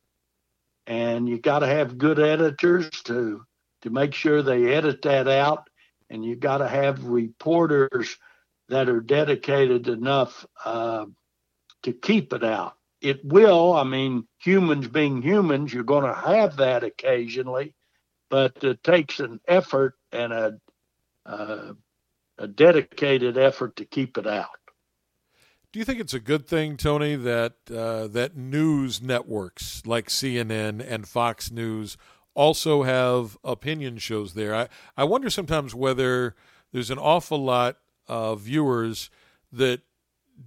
And 0.88 1.28
you 1.28 1.40
got 1.40 1.60
to 1.60 1.68
have 1.68 1.98
good 1.98 2.20
editors 2.20 2.90
to 3.04 3.44
to 3.82 3.90
make 3.90 4.14
sure 4.14 4.42
they 4.42 4.74
edit 4.74 5.02
that 5.04 5.28
out, 5.28 5.68
and 6.10 6.26
you 6.26 6.36
got 6.36 6.58
to 6.58 6.68
have 6.68 7.06
reporters 7.06 8.18
that 8.70 8.90
are 8.90 9.02
dedicated 9.02 9.88
enough 9.88 10.46
uh, 10.64 11.06
to 11.86 11.94
keep 11.94 12.34
it 12.34 12.44
out. 12.44 12.76
It 13.02 13.24
will. 13.24 13.74
I 13.74 13.84
mean, 13.84 14.28
humans 14.40 14.88
being 14.88 15.22
humans, 15.22 15.74
you're 15.74 15.84
going 15.84 16.06
to 16.06 16.14
have 16.14 16.58
that 16.58 16.84
occasionally, 16.84 17.74
but 18.30 18.64
it 18.64 18.84
takes 18.84 19.20
an 19.20 19.40
effort 19.48 19.96
and 20.12 20.34
a 20.34 20.60
uh, 21.26 21.74
a 22.38 22.48
dedicated 22.48 23.38
effort 23.38 23.78
to 23.78 23.86
keep 23.86 24.18
it 24.18 24.28
out. 24.28 24.50
Do 25.72 25.80
you 25.80 25.86
think 25.86 26.00
it's 26.00 26.14
a 26.14 26.20
good 26.20 26.48
thing, 26.48 26.78
Tony, 26.78 27.16
that 27.16 27.54
uh, 27.74 28.08
that 28.08 28.36
news 28.36 29.02
networks 29.02 29.84
like 29.86 30.08
CNN 30.08 30.86
and 30.86 31.08
Fox 31.08 31.52
News 31.52 31.98
also 32.34 32.84
have 32.84 33.38
opinion 33.44 33.98
shows 33.98 34.34
there? 34.34 34.56
I, 34.56 34.68
I 34.98 35.04
wonder 35.04 35.30
sometimes 35.30 35.76
whether 35.76 36.36
there's 36.72 36.92
an 36.92 36.98
awful 36.98 37.44
lot 37.44 37.78
of 38.08 38.42
viewers 38.42 39.10
that 39.52 39.82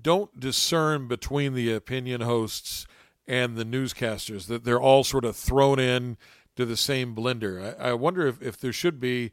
don't 0.03 0.39
discern 0.39 1.09
between 1.09 1.55
the 1.55 1.73
opinion 1.73 2.21
hosts 2.21 2.87
and 3.27 3.57
the 3.57 3.65
newscasters, 3.65 4.47
that 4.47 4.65
they're 4.65 4.81
all 4.81 5.05
sort 5.05 5.25
of 5.25 5.37
thrown 5.37 5.79
in 5.79 6.17
to 6.57 6.65
the 6.65 6.77
same 6.77 7.15
blender. 7.15 7.79
I, 7.81 7.91
I 7.91 7.93
wonder 7.93 8.27
if, 8.27 8.43
if 8.43 8.57
there 8.59 8.73
should 8.73 8.99
be 8.99 9.33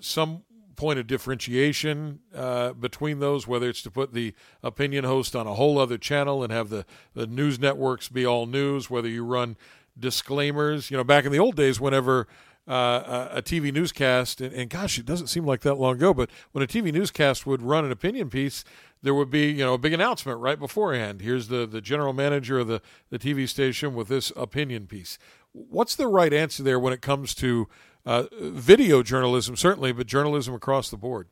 some 0.00 0.42
point 0.76 0.98
of 0.98 1.06
differentiation 1.06 2.20
uh, 2.34 2.72
between 2.72 3.18
those, 3.18 3.46
whether 3.46 3.68
it's 3.68 3.82
to 3.82 3.90
put 3.90 4.14
the 4.14 4.34
opinion 4.62 5.04
host 5.04 5.36
on 5.36 5.46
a 5.46 5.54
whole 5.54 5.78
other 5.78 5.98
channel 5.98 6.42
and 6.42 6.52
have 6.52 6.70
the, 6.70 6.86
the 7.14 7.26
news 7.26 7.58
networks 7.58 8.08
be 8.08 8.24
all 8.24 8.46
news, 8.46 8.88
whether 8.88 9.08
you 9.08 9.24
run 9.24 9.56
disclaimers. 9.98 10.90
You 10.90 10.96
know, 10.96 11.04
back 11.04 11.26
in 11.26 11.32
the 11.32 11.38
old 11.38 11.56
days, 11.56 11.80
whenever 11.80 12.26
uh, 12.66 13.28
a 13.32 13.42
TV 13.42 13.72
newscast, 13.72 14.40
and, 14.40 14.54
and, 14.54 14.70
gosh, 14.70 14.98
it 14.98 15.04
doesn't 15.04 15.26
seem 15.26 15.44
like 15.44 15.60
that 15.62 15.74
long 15.74 15.96
ago, 15.96 16.14
but 16.14 16.30
when 16.52 16.62
a 16.62 16.66
TV 16.66 16.92
newscast 16.92 17.46
would 17.46 17.62
run 17.62 17.84
an 17.84 17.92
opinion 17.92 18.30
piece, 18.30 18.64
there 19.02 19.14
would 19.14 19.30
be 19.30 19.50
you 19.50 19.64
know 19.64 19.74
a 19.74 19.78
big 19.78 19.92
announcement 19.92 20.40
right 20.40 20.58
beforehand. 20.58 21.20
Here's 21.20 21.48
the 21.48 21.66
the 21.66 21.80
general 21.80 22.12
manager 22.12 22.58
of 22.58 22.68
the 22.68 22.82
the 23.10 23.18
TV 23.18 23.48
station 23.48 23.94
with 23.94 24.08
this 24.08 24.32
opinion 24.36 24.86
piece. 24.86 25.18
What's 25.52 25.96
the 25.96 26.06
right 26.06 26.32
answer 26.32 26.62
there 26.62 26.78
when 26.78 26.92
it 26.92 27.02
comes 27.02 27.34
to 27.36 27.68
uh, 28.06 28.24
video 28.32 29.02
journalism, 29.02 29.56
certainly, 29.56 29.92
but 29.92 30.06
journalism 30.06 30.54
across 30.54 30.90
the 30.90 30.96
board? 30.96 31.28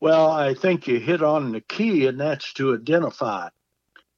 Well, 0.00 0.30
I 0.30 0.54
think 0.54 0.86
you 0.86 0.98
hit 0.98 1.22
on 1.22 1.52
the 1.52 1.60
key, 1.60 2.06
and 2.06 2.18
that's 2.18 2.52
to 2.54 2.74
identify. 2.74 3.48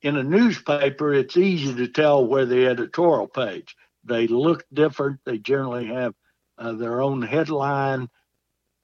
In 0.00 0.16
a 0.16 0.22
newspaper, 0.22 1.12
it's 1.12 1.36
easy 1.36 1.74
to 1.74 1.88
tell 1.88 2.24
where 2.24 2.46
the 2.46 2.66
editorial 2.66 3.28
page. 3.28 3.76
They 4.04 4.26
look 4.26 4.64
different. 4.72 5.20
They 5.24 5.38
generally 5.38 5.86
have 5.86 6.14
uh, 6.58 6.72
their 6.72 7.00
own 7.00 7.22
headline. 7.22 8.08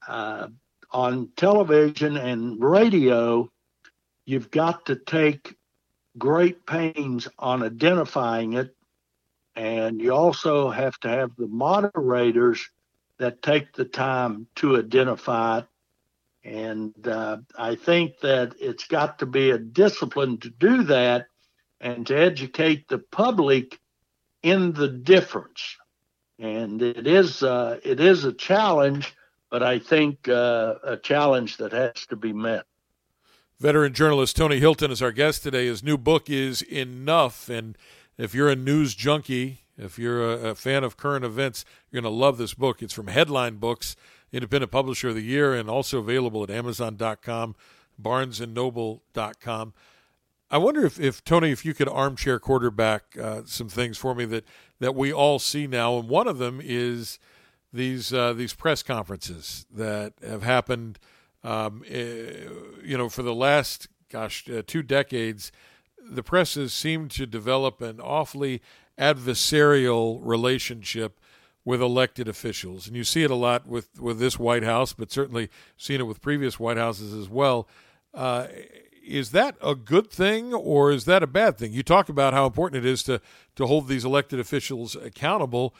Uh, 0.06 0.48
on 0.90 1.30
television 1.36 2.16
and 2.16 2.62
radio, 2.62 3.50
you've 4.24 4.50
got 4.50 4.86
to 4.86 4.96
take 4.96 5.56
great 6.16 6.66
pains 6.66 7.28
on 7.38 7.62
identifying 7.62 8.54
it. 8.54 8.74
And 9.54 10.00
you 10.00 10.14
also 10.14 10.70
have 10.70 10.98
to 11.00 11.08
have 11.08 11.34
the 11.36 11.48
moderators 11.48 12.68
that 13.18 13.42
take 13.42 13.72
the 13.72 13.84
time 13.84 14.46
to 14.56 14.78
identify 14.78 15.58
it. 15.58 15.66
And 16.44 17.06
uh, 17.06 17.38
I 17.58 17.74
think 17.74 18.20
that 18.20 18.54
it's 18.60 18.86
got 18.86 19.18
to 19.18 19.26
be 19.26 19.50
a 19.50 19.58
discipline 19.58 20.38
to 20.38 20.50
do 20.50 20.84
that 20.84 21.26
and 21.80 22.06
to 22.06 22.16
educate 22.16 22.88
the 22.88 22.98
public 22.98 23.78
in 24.42 24.72
the 24.72 24.88
difference. 24.88 25.76
And 26.38 26.80
it 26.80 27.06
is 27.06 27.42
uh, 27.42 27.80
it 27.82 27.98
is 27.98 28.24
a 28.24 28.32
challenge 28.32 29.16
but 29.50 29.62
I 29.62 29.78
think 29.78 30.28
uh, 30.28 30.74
a 30.84 30.96
challenge 30.96 31.56
that 31.58 31.72
has 31.72 32.06
to 32.08 32.16
be 32.16 32.32
met. 32.32 32.64
Veteran 33.58 33.92
journalist 33.92 34.36
Tony 34.36 34.60
Hylton 34.60 34.90
is 34.90 35.02
our 35.02 35.12
guest 35.12 35.42
today. 35.42 35.66
His 35.66 35.82
new 35.82 35.98
book 35.98 36.30
is 36.30 36.62
Enough. 36.62 37.48
And 37.48 37.76
if 38.16 38.34
you're 38.34 38.48
a 38.48 38.56
news 38.56 38.94
junkie, 38.94 39.62
if 39.76 39.98
you're 39.98 40.22
a, 40.22 40.50
a 40.50 40.54
fan 40.54 40.84
of 40.84 40.96
current 40.96 41.24
events, 41.24 41.64
you're 41.90 42.00
going 42.00 42.12
to 42.12 42.16
love 42.16 42.38
this 42.38 42.54
book. 42.54 42.82
It's 42.82 42.92
from 42.92 43.08
Headline 43.08 43.56
Books, 43.56 43.96
Independent 44.32 44.70
Publisher 44.70 45.08
of 45.08 45.16
the 45.16 45.22
Year, 45.22 45.54
and 45.54 45.68
also 45.68 45.98
available 45.98 46.44
at 46.44 46.50
Amazon.com, 46.50 47.56
BarnesandNoble.com. 48.00 49.74
I 50.50 50.58
wonder 50.58 50.86
if, 50.86 51.00
if 51.00 51.24
Tony, 51.24 51.50
if 51.50 51.64
you 51.64 51.74
could 51.74 51.88
armchair 51.88 52.38
quarterback 52.38 53.18
uh, 53.20 53.42
some 53.44 53.68
things 53.68 53.98
for 53.98 54.14
me 54.14 54.24
that, 54.26 54.44
that 54.78 54.94
we 54.94 55.12
all 55.12 55.38
see 55.38 55.66
now. 55.66 55.98
And 55.98 56.08
one 56.08 56.28
of 56.28 56.38
them 56.38 56.60
is– 56.62 57.18
these 57.72 58.12
uh, 58.12 58.32
these 58.32 58.54
press 58.54 58.82
conferences 58.82 59.66
that 59.72 60.14
have 60.26 60.42
happened, 60.42 60.98
um, 61.44 61.82
eh, 61.88 62.46
you 62.82 62.96
know, 62.96 63.08
for 63.08 63.22
the 63.22 63.34
last 63.34 63.88
gosh 64.10 64.48
uh, 64.48 64.62
two 64.66 64.82
decades, 64.82 65.52
the 66.10 66.22
press 66.22 66.54
has 66.54 66.72
seemed 66.72 67.10
to 67.12 67.26
develop 67.26 67.80
an 67.80 68.00
awfully 68.00 68.62
adversarial 68.98 70.20
relationship 70.22 71.20
with 71.64 71.82
elected 71.82 72.28
officials, 72.28 72.86
and 72.86 72.96
you 72.96 73.04
see 73.04 73.22
it 73.22 73.30
a 73.30 73.34
lot 73.34 73.66
with 73.66 74.00
with 74.00 74.18
this 74.18 74.38
White 74.38 74.64
House, 74.64 74.92
but 74.92 75.12
certainly 75.12 75.50
seen 75.76 76.00
it 76.00 76.06
with 76.06 76.22
previous 76.22 76.58
White 76.58 76.78
Houses 76.78 77.12
as 77.12 77.28
well. 77.28 77.68
Uh, 78.14 78.46
is 79.06 79.30
that 79.30 79.56
a 79.62 79.74
good 79.74 80.10
thing 80.10 80.52
or 80.52 80.90
is 80.92 81.06
that 81.06 81.22
a 81.22 81.26
bad 81.26 81.56
thing? 81.56 81.72
You 81.72 81.82
talk 81.82 82.08
about 82.08 82.34
how 82.34 82.46
important 82.46 82.84
it 82.84 82.88
is 82.88 83.02
to 83.04 83.20
to 83.56 83.66
hold 83.66 83.88
these 83.88 84.04
elected 84.04 84.40
officials 84.40 84.96
accountable 84.96 85.74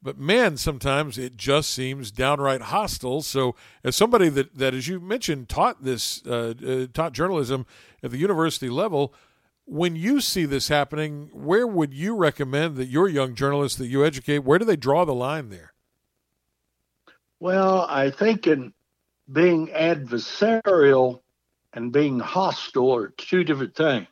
but 0.00 0.18
man, 0.18 0.56
sometimes 0.56 1.18
it 1.18 1.36
just 1.36 1.70
seems 1.70 2.10
downright 2.10 2.62
hostile. 2.62 3.22
So, 3.22 3.56
as 3.82 3.96
somebody 3.96 4.28
that, 4.28 4.56
that 4.56 4.74
as 4.74 4.86
you 4.86 5.00
mentioned, 5.00 5.48
taught 5.48 5.82
this, 5.82 6.24
uh, 6.26 6.54
uh, 6.66 6.86
taught 6.92 7.12
journalism 7.12 7.66
at 8.02 8.12
the 8.12 8.18
university 8.18 8.68
level, 8.68 9.12
when 9.64 9.96
you 9.96 10.20
see 10.20 10.44
this 10.44 10.68
happening, 10.68 11.30
where 11.32 11.66
would 11.66 11.92
you 11.92 12.14
recommend 12.14 12.76
that 12.76 12.86
your 12.86 13.08
young 13.08 13.34
journalists 13.34 13.76
that 13.78 13.88
you 13.88 14.04
educate, 14.04 14.40
where 14.40 14.58
do 14.58 14.64
they 14.64 14.76
draw 14.76 15.04
the 15.04 15.14
line 15.14 15.50
there? 15.50 15.72
Well, 17.40 17.86
I 17.88 18.10
think 18.10 18.46
in 18.46 18.72
being 19.30 19.68
adversarial 19.68 21.20
and 21.72 21.92
being 21.92 22.18
hostile 22.18 22.94
are 22.94 23.08
two 23.08 23.44
different 23.44 23.76
things. 23.76 24.08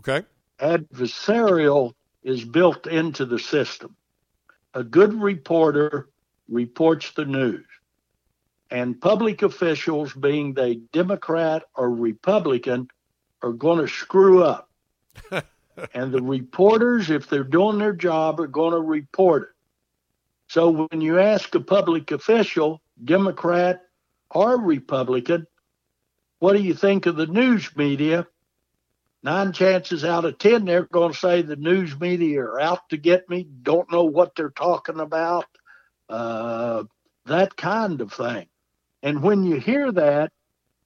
Okay. 0.00 0.26
Adversarial 0.60 1.94
is 2.22 2.44
built 2.44 2.86
into 2.86 3.24
the 3.24 3.38
system 3.38 3.96
a 4.74 4.82
good 4.82 5.14
reporter 5.14 6.10
reports 6.48 7.12
the 7.12 7.24
news. 7.24 7.64
And 8.70 9.00
public 9.00 9.42
officials, 9.42 10.12
being 10.12 10.52
they 10.52 10.76
Democrat 10.92 11.62
or 11.76 11.90
Republican, 11.90 12.88
are 13.42 13.52
going 13.52 13.78
to 13.78 13.88
screw 13.88 14.42
up. 14.42 14.68
and 15.94 16.12
the 16.12 16.22
reporters, 16.22 17.10
if 17.10 17.28
they're 17.28 17.44
doing 17.44 17.78
their 17.78 17.92
job, 17.92 18.40
are 18.40 18.48
going 18.48 18.72
to 18.72 18.80
report 18.80 19.42
it. 19.44 19.48
So 20.48 20.86
when 20.90 21.00
you 21.00 21.20
ask 21.20 21.54
a 21.54 21.60
public 21.60 22.10
official, 22.10 22.82
Democrat 23.04 23.82
or 24.30 24.60
Republican, 24.60 25.46
what 26.38 26.54
do 26.54 26.62
you 26.62 26.74
think 26.74 27.06
of 27.06 27.16
the 27.16 27.26
news 27.26 27.74
media? 27.76 28.26
Nine 29.24 29.52
chances 29.52 30.04
out 30.04 30.26
of 30.26 30.38
ten, 30.38 30.66
they're 30.66 30.84
going 30.84 31.12
to 31.12 31.18
say 31.18 31.42
the 31.42 31.56
news 31.56 31.98
media 31.98 32.42
are 32.42 32.60
out 32.60 32.88
to 32.90 32.98
get 32.98 33.28
me, 33.28 33.48
don't 33.62 33.90
know 33.90 34.04
what 34.04 34.36
they're 34.36 34.50
talking 34.50 35.00
about, 35.00 35.46
uh, 36.10 36.84
that 37.24 37.56
kind 37.56 38.02
of 38.02 38.12
thing. 38.12 38.46
And 39.02 39.22
when 39.22 39.44
you 39.44 39.56
hear 39.56 39.90
that 39.92 40.30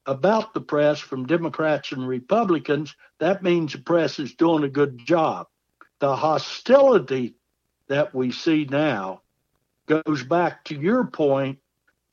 about 0.05 0.53
the 0.53 0.61
press 0.61 0.99
from 0.99 1.27
Democrats 1.27 1.91
and 1.91 2.07
Republicans, 2.07 2.95
that 3.19 3.43
means 3.43 3.73
the 3.73 3.79
press 3.79 4.17
is 4.19 4.33
doing 4.33 4.63
a 4.63 4.69
good 4.69 4.97
job. 5.05 5.47
The 5.99 6.15
hostility 6.15 7.35
that 7.87 8.15
we 8.15 8.31
see 8.31 8.65
now 8.65 9.21
goes 9.85 10.23
back 10.23 10.63
to 10.65 10.75
your 10.75 11.05
point 11.05 11.59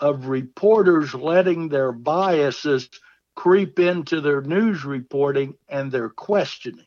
of 0.01 0.27
reporters 0.27 1.15
letting 1.15 1.69
their 1.69 1.93
biases 1.93 2.91
creep 3.37 3.79
into 3.79 4.21
their 4.21 4.41
news 4.41 4.85
reporting 4.85 5.55
and 5.69 5.93
their 5.93 6.09
questioning. 6.09 6.87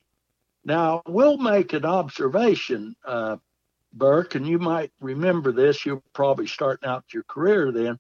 Now, 0.66 1.04
we'll 1.08 1.38
make 1.38 1.72
an 1.74 1.86
observation, 1.86 2.96
uh, 3.06 3.38
Burke, 3.94 4.36
and 4.36 4.46
you 4.46 4.60
might 4.60 4.92
remember 5.00 5.54
this. 5.54 5.86
You're 5.86 6.04
probably 6.14 6.48
starting 6.48 6.90
out 6.90 7.06
your 7.14 7.24
career 7.24 7.72
then. 7.72 7.98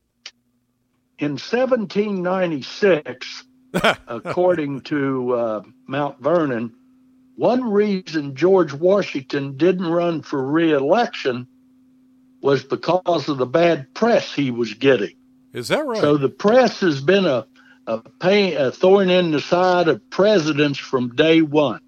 In 1.20 1.32
1796, 1.32 3.46
according 4.08 4.82
to 4.82 5.34
uh, 5.34 5.62
Mount 5.88 6.22
Vernon, 6.22 6.74
one 7.36 7.72
reason 7.72 8.36
George 8.36 8.74
Washington 8.74 9.56
didn't 9.56 9.88
run 9.88 10.22
for 10.22 10.44
reelection 10.44 11.48
was 12.42 12.64
because 12.64 13.30
of 13.30 13.38
the 13.38 13.46
bad 13.46 13.94
press 13.94 14.34
he 14.34 14.52
was 14.52 14.74
getting. 14.74 15.16
Is 15.54 15.70
that 15.70 15.86
right? 15.86 16.02
So 16.02 16.18
the 16.18 16.30
press 16.30 16.82
has 16.82 17.02
been 17.02 17.26
a 17.26 17.48
a, 17.90 18.10
pain, 18.20 18.56
a 18.56 18.72
thorn 18.72 19.10
in 19.10 19.32
the 19.32 19.40
side 19.40 19.88
of 19.88 20.08
presidents 20.10 20.78
from 20.78 21.16
day 21.16 21.42
one. 21.42 21.82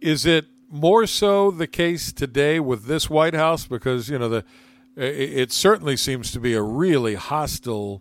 Is 0.00 0.24
it 0.24 0.46
more 0.70 1.06
so 1.06 1.50
the 1.50 1.66
case 1.66 2.12
today 2.12 2.60
with 2.60 2.84
this 2.84 3.10
White 3.10 3.34
House? 3.34 3.66
Because 3.66 4.08
you 4.08 4.18
know 4.18 4.28
the 4.28 4.44
it 4.96 5.50
certainly 5.50 5.96
seems 5.96 6.30
to 6.30 6.38
be 6.38 6.54
a 6.54 6.62
really 6.62 7.16
hostile 7.16 8.00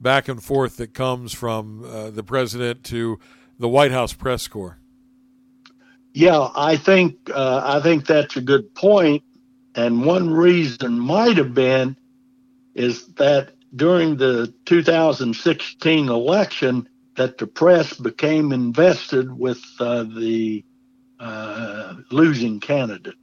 back 0.00 0.26
and 0.26 0.42
forth 0.42 0.76
that 0.78 0.92
comes 0.92 1.32
from 1.32 1.84
uh, 1.84 2.10
the 2.10 2.24
president 2.24 2.82
to 2.82 3.20
the 3.60 3.68
White 3.68 3.92
House 3.92 4.12
press 4.12 4.48
corps. 4.48 4.78
Yeah, 6.14 6.48
I 6.56 6.76
think 6.76 7.30
uh, 7.32 7.62
I 7.64 7.80
think 7.80 8.06
that's 8.06 8.36
a 8.36 8.40
good 8.40 8.74
point, 8.74 9.22
and 9.76 10.04
one 10.04 10.30
reason 10.30 10.98
might 10.98 11.36
have 11.36 11.54
been 11.54 11.96
is 12.74 13.06
that 13.14 13.52
during 13.74 14.16
the 14.16 14.52
2016 14.66 16.08
election 16.08 16.88
that 17.16 17.38
the 17.38 17.46
press 17.46 17.94
became 17.94 18.52
invested 18.52 19.36
with 19.38 19.62
uh, 19.80 20.02
the 20.02 20.64
uh, 21.20 21.94
losing 22.10 22.58
candidate. 22.60 23.14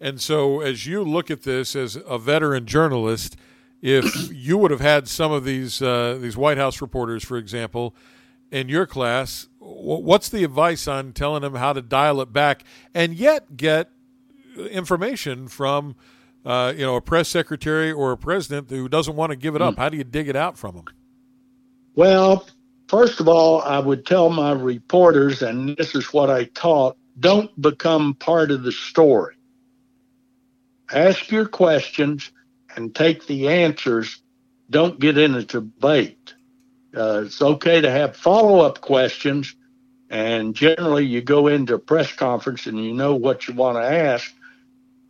And 0.00 0.20
so, 0.20 0.60
as 0.60 0.86
you 0.86 1.02
look 1.02 1.30
at 1.30 1.42
this 1.42 1.76
as 1.76 1.98
a 2.06 2.18
veteran 2.18 2.66
journalist, 2.66 3.36
if 3.82 4.30
you 4.32 4.56
would 4.58 4.70
have 4.70 4.80
had 4.80 5.08
some 5.08 5.30
of 5.30 5.44
these 5.44 5.82
uh, 5.82 6.18
these 6.20 6.36
White 6.36 6.58
House 6.58 6.80
reporters, 6.80 7.24
for 7.24 7.36
example, 7.36 7.94
in 8.50 8.68
your 8.68 8.86
class, 8.86 9.48
what's 9.58 10.28
the 10.28 10.42
advice 10.42 10.88
on 10.88 11.12
telling 11.12 11.42
them 11.42 11.54
how 11.54 11.72
to 11.72 11.82
dial 11.82 12.20
it 12.20 12.32
back 12.32 12.64
and 12.94 13.14
yet 13.14 13.56
get 13.56 13.90
information 14.56 15.48
from, 15.48 15.94
uh, 16.44 16.72
you 16.76 16.84
know, 16.84 16.96
a 16.96 17.00
press 17.00 17.28
secretary 17.28 17.92
or 17.92 18.12
a 18.12 18.16
president 18.16 18.70
who 18.70 18.88
doesn't 18.88 19.16
want 19.16 19.30
to 19.30 19.36
give 19.36 19.54
it 19.54 19.62
up? 19.62 19.74
Hmm. 19.74 19.80
How 19.80 19.88
do 19.88 19.96
you 19.96 20.04
dig 20.04 20.28
it 20.28 20.36
out 20.36 20.56
from 20.56 20.76
them? 20.76 20.84
Well, 21.94 22.46
first 22.88 23.20
of 23.20 23.28
all, 23.28 23.62
I 23.62 23.78
would 23.78 24.06
tell 24.06 24.30
my 24.30 24.52
reporters, 24.52 25.42
and 25.42 25.76
this 25.76 25.94
is 25.94 26.12
what 26.12 26.30
I 26.30 26.44
taught 26.44 26.96
don't 27.18 27.60
become 27.60 28.14
part 28.14 28.50
of 28.50 28.62
the 28.62 28.72
story. 28.72 29.34
Ask 30.90 31.30
your 31.30 31.46
questions 31.46 32.30
and 32.74 32.94
take 32.94 33.26
the 33.26 33.48
answers. 33.48 34.22
Don't 34.70 34.98
get 34.98 35.18
in 35.18 35.34
a 35.34 35.42
debate. 35.42 36.34
Uh, 36.96 37.22
it's 37.26 37.42
okay 37.42 37.80
to 37.80 37.90
have 37.90 38.16
follow 38.16 38.60
up 38.60 38.80
questions, 38.80 39.54
and 40.08 40.54
generally 40.54 41.04
you 41.04 41.20
go 41.20 41.46
into 41.46 41.74
a 41.74 41.78
press 41.78 42.12
conference 42.12 42.66
and 42.66 42.82
you 42.82 42.92
know 42.92 43.14
what 43.14 43.46
you 43.46 43.54
want 43.54 43.76
to 43.76 43.82
ask. 43.82 44.32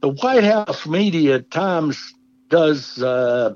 The 0.00 0.08
White 0.08 0.44
House 0.44 0.86
media 0.86 1.36
at 1.36 1.50
times 1.50 2.14
does 2.48 3.02
uh, 3.02 3.54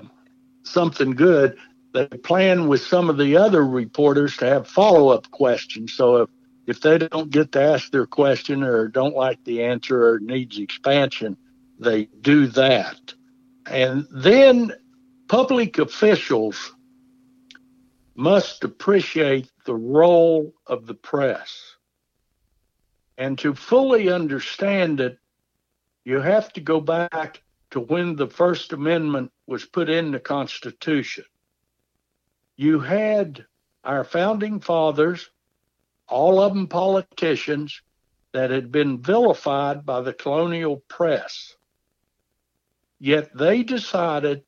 something 0.63 1.11
good. 1.11 1.57
They 1.93 2.07
plan 2.07 2.67
with 2.67 2.81
some 2.81 3.09
of 3.09 3.17
the 3.17 3.37
other 3.37 3.65
reporters 3.65 4.37
to 4.37 4.45
have 4.45 4.67
follow 4.67 5.09
up 5.09 5.31
questions. 5.31 5.93
So 5.93 6.17
if, 6.17 6.29
if 6.67 6.81
they 6.81 6.97
don't 6.97 7.31
get 7.31 7.51
to 7.53 7.61
ask 7.61 7.91
their 7.91 8.05
question 8.05 8.63
or 8.63 8.87
don't 8.87 9.15
like 9.15 9.43
the 9.43 9.63
answer 9.63 10.07
or 10.07 10.19
needs 10.19 10.59
expansion, 10.59 11.37
they 11.79 12.05
do 12.21 12.47
that. 12.47 13.13
And 13.65 14.07
then 14.11 14.71
public 15.27 15.79
officials 15.79 16.73
must 18.15 18.63
appreciate 18.63 19.49
the 19.65 19.75
role 19.75 20.53
of 20.67 20.85
the 20.85 20.93
press. 20.93 21.75
And 23.17 23.37
to 23.39 23.55
fully 23.55 24.09
understand 24.09 24.99
it, 24.99 25.17
you 26.05 26.21
have 26.21 26.53
to 26.53 26.61
go 26.61 26.79
back 26.79 27.41
to 27.71 27.79
when 27.79 28.15
the 28.15 28.27
First 28.27 28.71
Amendment 28.71 29.31
was 29.47 29.65
put 29.65 29.89
in 29.89 30.11
the 30.11 30.19
Constitution. 30.19 31.25
You 32.55 32.79
had 32.79 33.45
our 33.83 34.03
founding 34.03 34.59
fathers, 34.59 35.29
all 36.07 36.39
of 36.39 36.53
them 36.53 36.67
politicians, 36.67 37.81
that 38.31 38.51
had 38.51 38.71
been 38.71 39.01
vilified 39.01 39.85
by 39.85 40.01
the 40.01 40.13
colonial 40.13 40.77
press. 40.87 41.55
Yet 42.99 43.35
they 43.35 43.63
decided 43.63 44.43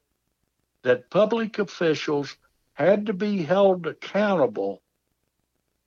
that 0.84 1.10
public 1.10 1.58
officials 1.58 2.36
had 2.74 3.08
to 3.08 3.14
be 3.14 3.44
held 3.44 3.88
accountable 3.88 4.82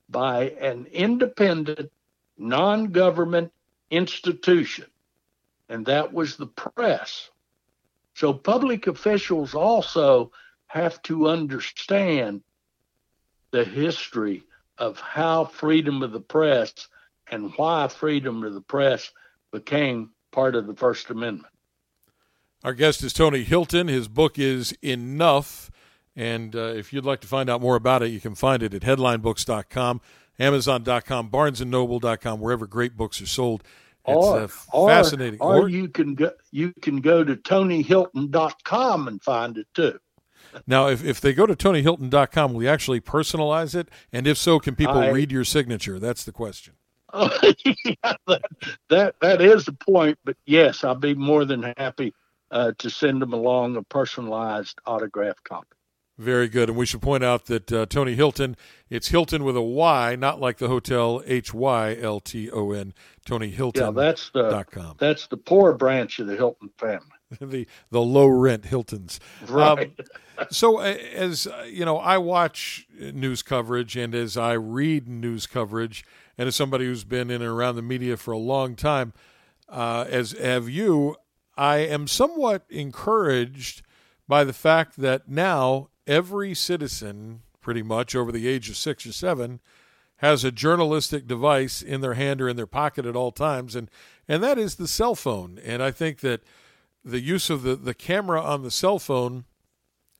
by 0.09 0.51
an 0.61 0.87
independent, 0.87 1.93
non 2.37 2.87
government 2.87 3.53
institution, 3.91 4.87
and 5.71 5.87
that 5.87 6.13
was 6.13 6.37
the 6.37 6.47
press. 6.47 7.31
So 8.15 8.35
public 8.35 8.89
officials 8.89 9.55
also 9.55 10.33
have 10.67 11.01
to 11.05 11.29
understand 11.29 12.43
the 13.53 13.65
history 13.65 14.43
of 14.77 15.01
how 15.01 15.45
freedom 15.45 16.03
of 16.03 16.13
the 16.13 16.21
press 16.21 16.73
and 17.31 17.53
why 17.57 17.89
freedom 17.89 18.43
of 18.43 18.53
the 18.53 18.61
press 18.61 19.11
became 19.53 20.11
part 20.33 20.55
of 20.55 20.67
the 20.67 20.75
First 20.75 21.09
Amendment. 21.09 21.53
Our 22.65 22.75
guest 22.75 23.03
is 23.03 23.13
Tony 23.13 23.45
Hylton. 23.45 23.89
His 23.89 24.09
book 24.09 24.39
is 24.39 24.73
Enough. 24.83 25.71
And 26.17 26.55
uh, 26.55 26.75
if 26.75 26.93
you'd 26.93 27.05
like 27.05 27.21
to 27.21 27.29
find 27.29 27.49
out 27.49 27.61
more 27.61 27.77
about 27.77 28.03
it, 28.03 28.09
you 28.09 28.21
can 28.21 28.35
find 28.35 28.63
it 28.63 28.75
at 28.75 28.83
headlinebooks.com, 28.83 30.01
amazon.com, 30.39 31.31
barnesandnoble.com, 31.31 32.41
wherever 32.41 32.67
great 32.67 32.97
books 32.97 33.23
are 33.23 33.27
sold. 33.27 33.63
It's 34.11 34.71
or, 34.73 34.89
uh, 34.89 34.89
fascinating. 34.89 35.41
Or, 35.41 35.63
or, 35.63 35.69
you 35.69 35.89
can 35.89 36.15
go 36.15 36.31
you 36.51 36.73
can 36.81 37.01
go 37.01 37.25
to 37.25 37.37
tonyhylton.com 37.37 39.09
and 39.09 39.23
find 39.23 39.59
it 39.59 39.67
too. 39.75 39.99
Now, 40.67 40.89
if, 40.89 41.05
if 41.05 41.21
they 41.21 41.33
go 41.33 41.47
to 41.47 41.55
tonyhylton.com, 41.55 42.53
will 42.53 42.63
you 42.63 42.69
actually 42.69 43.01
personalize 43.01 43.75
it? 43.75 43.89
And 44.13 44.27
if 44.27 44.37
so, 44.37 44.59
can 44.59 44.75
people 44.75 44.99
I, 44.99 45.11
read 45.11 45.31
your 45.31 45.45
signature? 45.45 45.99
That's 45.99 46.25
the 46.25 46.33
question. 46.33 46.75
Uh, 47.13 47.29
yeah, 47.85 48.15
that, 48.27 48.43
that 48.89 49.15
that 49.21 49.41
is 49.41 49.65
the 49.65 49.73
point. 49.73 50.19
But 50.25 50.37
yes, 50.47 50.85
I'll 50.85 50.95
be 50.95 51.15
more 51.15 51.45
than 51.45 51.75
happy 51.77 52.15
uh, 52.51 52.73
to 52.79 52.91
send 52.91 53.23
them 53.23 53.33
along 53.33 53.77
a 53.77 53.83
personalized 53.83 54.79
autograph 54.87 55.43
copy. 55.45 55.69
Very 56.21 56.49
good. 56.49 56.69
And 56.69 56.77
we 56.77 56.85
should 56.85 57.01
point 57.01 57.25
out 57.25 57.47
that 57.47 57.73
uh, 57.73 57.87
Tony 57.87 58.15
Hylton, 58.15 58.55
it's 58.91 59.09
Hylton 59.09 59.43
with 59.43 59.57
a 59.57 59.63
Y, 59.63 60.17
not 60.17 60.39
like 60.39 60.59
the 60.59 60.69
hotel 60.69 61.23
H 61.25 61.55
Y 61.55 61.97
L 61.99 62.21
T 62.21 62.51
O 62.51 62.73
N. 62.73 62.93
Tony 63.25 63.49
Hylton. 63.49 63.85
Yeah, 63.85 63.91
that's 64.03 64.29
the 64.29 64.51
dot 64.51 64.71
com. 64.71 64.97
that's 64.99 65.29
the 65.29 65.39
poor 65.39 65.73
branch 65.73 66.19
of 66.19 66.27
the 66.27 66.37
Hilton 66.37 66.69
family. 66.77 67.07
the 67.41 67.67
the 67.91 68.03
low 68.03 68.27
rent 68.27 68.67
Hiltons. 68.67 69.19
Right. 69.49 69.93
Um, 70.39 70.47
so 70.51 70.81
as 70.81 71.47
uh, 71.47 71.67
you 71.67 71.87
know, 71.87 71.97
I 71.97 72.19
watch 72.19 72.87
news 72.99 73.43
coverage, 73.43 73.97
and 73.97 74.15
as 74.15 74.37
I 74.37 74.53
read 74.53 75.09
news 75.09 75.47
coverage, 75.47 76.05
and 76.37 76.49
as 76.49 76.55
somebody 76.55 76.85
who's 76.85 77.05
been 77.05 77.31
in 77.31 77.41
and 77.41 77.51
around 77.51 77.77
the 77.77 77.83
media 77.83 78.19
for 78.19 78.33
a 78.33 78.39
long 78.39 78.77
time, 78.77 79.15
uh, 79.71 80.05
as 80.07 80.33
have 80.33 80.69
you, 80.69 81.17
I 81.57 81.79
am 81.79 82.07
somewhat 82.07 82.67
encouraged 82.69 83.81
by 84.29 84.45
the 84.45 84.53
fact 84.53 84.97
that 84.99 85.29
now 85.29 85.89
every 86.11 86.55
citizen, 86.55 87.41
pretty 87.61 87.83
much 87.83 88.15
over 88.15 88.33
the 88.33 88.49
age 88.49 88.69
of 88.69 88.77
six 88.77 89.07
or 89.07 89.13
seven, 89.13 89.61
has 90.17 90.45
a 90.45 90.53
journalistic 90.53 91.27
device 91.27 91.81
in 91.81 92.03
their 92.03 92.15
hand 92.15 92.43
or 92.43 92.49
in 92.49 92.57
their 92.57 92.67
pocket 92.67 93.07
at 93.07 93.17
all 93.17 93.33
times, 93.33 93.75
and 93.75 93.91
and 94.29 94.43
that 94.43 94.59
is 94.59 94.75
the 94.75 94.89
cell 94.89 95.15
phone. 95.15 95.59
And 95.65 95.83
I 95.83 95.91
think 95.91 96.21
that 96.21 96.43
the 97.03 97.21
use 97.21 97.49
of 97.49 97.63
the, 97.63 97.75
the 97.75 97.95
camera 97.95 98.43
on 98.43 98.63
the 98.63 98.71
cell 98.71 98.99
phone 98.99 99.45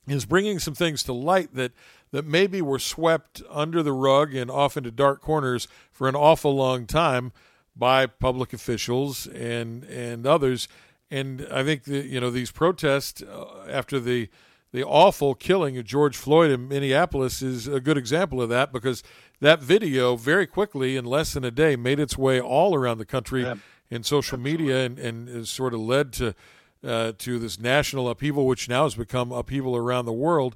is 0.07 0.25
bringing 0.25 0.57
some 0.57 0.73
things 0.73 1.03
to 1.03 1.13
light 1.13 1.53
that 1.53 1.73
that 2.11 2.25
maybe 2.25 2.61
were 2.61 2.79
swept 2.79 3.41
under 3.49 3.83
the 3.83 3.93
rug 3.93 4.33
and 4.33 4.49
off 4.49 4.75
into 4.75 4.91
dark 4.91 5.21
corners 5.21 5.67
for 5.91 6.09
an 6.09 6.15
awful 6.15 6.55
long 6.55 6.87
time 6.87 7.31
by 7.75 8.05
public 8.05 8.53
officials 8.53 9.27
and 9.27 9.83
and 9.83 10.25
others. 10.25 10.67
And 11.11 11.47
I 11.51 11.63
think 11.63 11.83
that 11.83 12.05
you 12.05 12.19
know 12.19 12.31
these 12.31 12.51
protests 12.51 13.21
uh, 13.21 13.65
after 13.69 13.99
the 13.99 14.29
the 14.71 14.83
awful 14.83 15.35
killing 15.35 15.77
of 15.77 15.85
George 15.85 16.15
Floyd 16.15 16.49
in 16.49 16.67
Minneapolis 16.67 17.41
is 17.41 17.67
a 17.67 17.81
good 17.81 17.97
example 17.97 18.41
of 18.41 18.49
that 18.49 18.71
because 18.71 19.03
that 19.41 19.59
video 19.59 20.15
very 20.15 20.47
quickly 20.47 20.95
in 20.95 21.03
less 21.05 21.33
than 21.33 21.43
a 21.43 21.51
day 21.51 21.75
made 21.75 21.99
its 21.99 22.17
way 22.17 22.39
all 22.39 22.73
around 22.73 22.97
the 22.97 23.05
country 23.05 23.41
yeah. 23.43 23.55
in 23.89 24.03
social 24.03 24.39
Absolutely. 24.39 24.65
media 24.65 24.85
and, 24.85 24.99
and 25.29 25.47
sort 25.47 25.73
of 25.73 25.81
led 25.81 26.13
to 26.13 26.35
uh, 26.83 27.13
to 27.19 27.37
this 27.37 27.59
national 27.59 28.09
upheaval, 28.09 28.47
which 28.47 28.67
now 28.67 28.83
has 28.85 28.95
become 28.95 29.31
upheaval 29.31 29.75
around 29.75 30.05
the 30.05 30.13
world. 30.13 30.55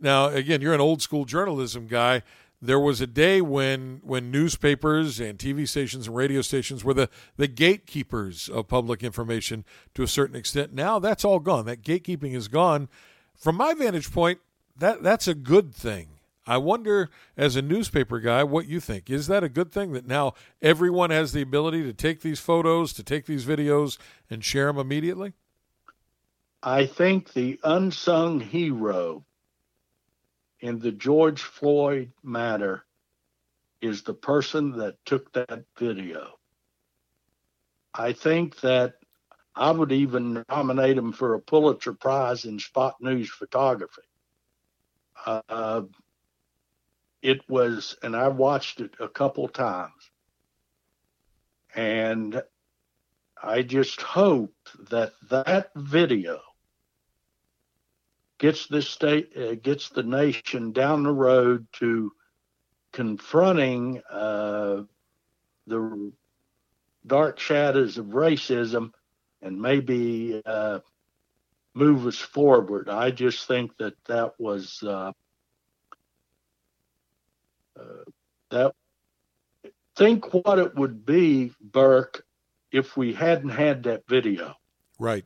Now, 0.00 0.28
again, 0.28 0.62
you're 0.62 0.72
an 0.72 0.80
old 0.80 1.02
school 1.02 1.26
journalism 1.26 1.86
guy. 1.86 2.22
There 2.62 2.80
was 2.80 3.00
a 3.00 3.06
day 3.06 3.40
when 3.40 4.00
when 4.02 4.30
newspapers 4.30 5.20
and 5.20 5.38
TV 5.38 5.68
stations 5.68 6.06
and 6.06 6.16
radio 6.16 6.42
stations 6.42 6.84
were 6.84 6.94
the, 6.94 7.10
the 7.36 7.48
gatekeepers 7.48 8.48
of 8.48 8.66
public 8.66 9.02
information 9.04 9.64
to 9.94 10.02
a 10.02 10.08
certain 10.08 10.36
extent. 10.36 10.72
Now 10.72 10.98
that's 10.98 11.24
all 11.24 11.38
gone. 11.38 11.66
That 11.66 11.82
gatekeeping 11.82 12.34
is 12.34 12.48
gone 12.48 12.88
from 13.38 13.56
my 13.56 13.72
vantage 13.74 14.12
point, 14.12 14.40
that 14.76 15.02
that's 15.02 15.28
a 15.28 15.34
good 15.34 15.74
thing. 15.74 16.08
I 16.46 16.56
wonder, 16.56 17.10
as 17.36 17.56
a 17.56 17.62
newspaper 17.62 18.20
guy, 18.20 18.42
what 18.42 18.66
you 18.66 18.80
think. 18.80 19.10
Is 19.10 19.26
that 19.26 19.44
a 19.44 19.50
good 19.50 19.70
thing 19.70 19.92
that 19.92 20.06
now 20.06 20.32
everyone 20.62 21.10
has 21.10 21.32
the 21.32 21.42
ability 21.42 21.82
to 21.82 21.92
take 21.92 22.22
these 22.22 22.40
photos, 22.40 22.94
to 22.94 23.02
take 23.02 23.26
these 23.26 23.44
videos, 23.44 23.98
and 24.30 24.42
share 24.42 24.66
them 24.66 24.78
immediately? 24.78 25.34
I 26.62 26.86
think 26.86 27.34
the 27.34 27.60
unsung 27.62 28.40
hero 28.40 29.24
in 30.60 30.78
the 30.78 30.90
George 30.90 31.42
Floyd 31.42 32.12
matter 32.22 32.84
is 33.80 34.02
the 34.02 34.14
person 34.14 34.72
that 34.78 34.96
took 35.04 35.32
that 35.34 35.64
video. 35.78 36.38
I 37.94 38.12
think 38.12 38.60
that 38.60 38.94
I 39.58 39.72
would 39.72 39.90
even 39.90 40.44
nominate 40.48 40.96
him 40.96 41.10
for 41.10 41.34
a 41.34 41.40
Pulitzer 41.40 41.92
Prize 41.92 42.44
in 42.44 42.60
spot 42.60 42.94
news 43.00 43.28
photography. 43.28 44.02
Uh, 45.26 45.82
it 47.22 47.40
was, 47.48 47.96
and 48.00 48.14
I 48.14 48.28
watched 48.28 48.80
it 48.80 48.92
a 49.00 49.08
couple 49.08 49.48
times, 49.48 50.10
and 51.74 52.40
I 53.42 53.62
just 53.62 54.00
hope 54.00 54.54
that 54.90 55.12
that 55.28 55.72
video 55.74 56.40
gets 58.38 58.68
this 58.68 58.88
state, 58.88 59.36
uh, 59.36 59.56
gets 59.56 59.88
the 59.88 60.04
nation 60.04 60.70
down 60.70 61.02
the 61.02 61.12
road 61.12 61.66
to 61.74 62.12
confronting 62.92 64.02
uh, 64.08 64.82
the 65.66 66.12
dark 67.04 67.40
shadows 67.40 67.98
of 67.98 68.06
racism 68.06 68.92
and 69.42 69.60
maybe 69.60 70.42
uh, 70.44 70.80
move 71.74 72.06
us 72.06 72.18
forward. 72.18 72.88
I 72.88 73.10
just 73.10 73.46
think 73.46 73.76
that 73.78 73.94
that 74.06 74.38
was 74.38 74.82
uh, 74.82 75.12
uh, 77.78 77.82
that. 78.50 78.74
Think 79.96 80.32
what 80.32 80.60
it 80.60 80.76
would 80.76 81.04
be, 81.04 81.52
Burke, 81.60 82.24
if 82.70 82.96
we 82.96 83.12
hadn't 83.12 83.50
had 83.50 83.82
that 83.82 84.06
video. 84.06 84.54
Right. 84.96 85.24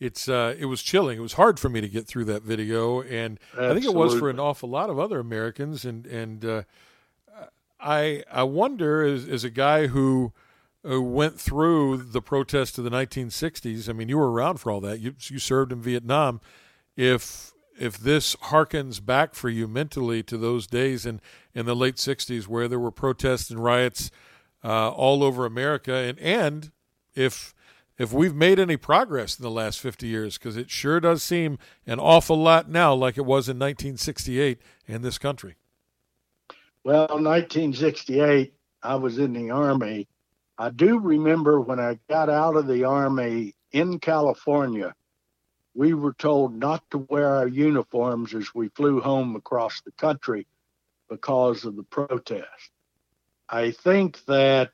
It's 0.00 0.28
uh, 0.28 0.56
it 0.58 0.64
was 0.64 0.82
chilling. 0.82 1.18
It 1.18 1.22
was 1.22 1.34
hard 1.34 1.60
for 1.60 1.68
me 1.68 1.80
to 1.80 1.88
get 1.88 2.08
through 2.08 2.24
that 2.24 2.42
video, 2.42 3.02
and 3.02 3.38
Absolutely. 3.52 3.70
I 3.70 3.74
think 3.74 3.86
it 3.86 3.96
was 3.96 4.18
for 4.18 4.28
an 4.28 4.40
awful 4.40 4.68
lot 4.68 4.90
of 4.90 4.98
other 4.98 5.20
Americans. 5.20 5.84
And 5.84 6.04
and 6.06 6.44
uh, 6.44 6.62
I 7.78 8.24
I 8.28 8.42
wonder 8.42 9.04
as 9.04 9.28
as 9.28 9.44
a 9.44 9.50
guy 9.50 9.86
who 9.86 10.32
uh, 10.88 11.00
went 11.00 11.40
through 11.40 11.96
the 11.96 12.22
protests 12.22 12.78
of 12.78 12.84
the 12.84 12.90
1960s. 12.90 13.88
I 13.88 13.92
mean, 13.92 14.08
you 14.08 14.18
were 14.18 14.30
around 14.30 14.58
for 14.58 14.70
all 14.70 14.80
that. 14.80 15.00
You 15.00 15.14
you 15.20 15.38
served 15.38 15.72
in 15.72 15.80
Vietnam. 15.80 16.40
If 16.96 17.52
if 17.78 17.98
this 17.98 18.36
harkens 18.36 19.04
back 19.04 19.34
for 19.34 19.48
you 19.48 19.66
mentally 19.66 20.22
to 20.24 20.36
those 20.36 20.66
days 20.66 21.06
in 21.06 21.20
in 21.54 21.66
the 21.66 21.76
late 21.76 21.96
60s 21.96 22.46
where 22.46 22.68
there 22.68 22.78
were 22.78 22.90
protests 22.90 23.50
and 23.50 23.62
riots 23.62 24.10
uh, 24.64 24.90
all 24.90 25.22
over 25.22 25.46
America, 25.46 25.94
and 25.94 26.18
and 26.18 26.72
if 27.14 27.54
if 27.98 28.12
we've 28.12 28.34
made 28.34 28.58
any 28.58 28.76
progress 28.76 29.38
in 29.38 29.42
the 29.42 29.50
last 29.50 29.78
50 29.78 30.06
years, 30.06 30.38
because 30.38 30.56
it 30.56 30.70
sure 30.70 30.98
does 30.98 31.22
seem 31.22 31.58
an 31.86 32.00
awful 32.00 32.36
lot 32.36 32.68
now 32.68 32.94
like 32.94 33.16
it 33.16 33.22
was 33.22 33.48
in 33.48 33.58
1968 33.58 34.58
in 34.88 35.02
this 35.02 35.18
country. 35.18 35.56
Well, 36.84 37.06
1968, 37.08 38.54
I 38.82 38.94
was 38.96 39.18
in 39.18 39.32
the 39.34 39.50
Army. 39.50 40.08
I 40.62 40.70
do 40.70 41.00
remember 41.00 41.60
when 41.60 41.80
I 41.80 41.98
got 42.08 42.30
out 42.30 42.54
of 42.54 42.68
the 42.68 42.84
Army 42.84 43.56
in 43.72 43.98
California, 43.98 44.94
we 45.74 45.92
were 45.92 46.12
told 46.12 46.54
not 46.54 46.88
to 46.92 46.98
wear 46.98 47.34
our 47.34 47.48
uniforms 47.48 48.32
as 48.32 48.54
we 48.54 48.68
flew 48.68 49.00
home 49.00 49.34
across 49.34 49.80
the 49.80 49.90
country 49.90 50.46
because 51.10 51.64
of 51.64 51.74
the 51.74 51.82
protest. 51.82 52.70
I 53.48 53.72
think 53.72 54.24
that 54.26 54.70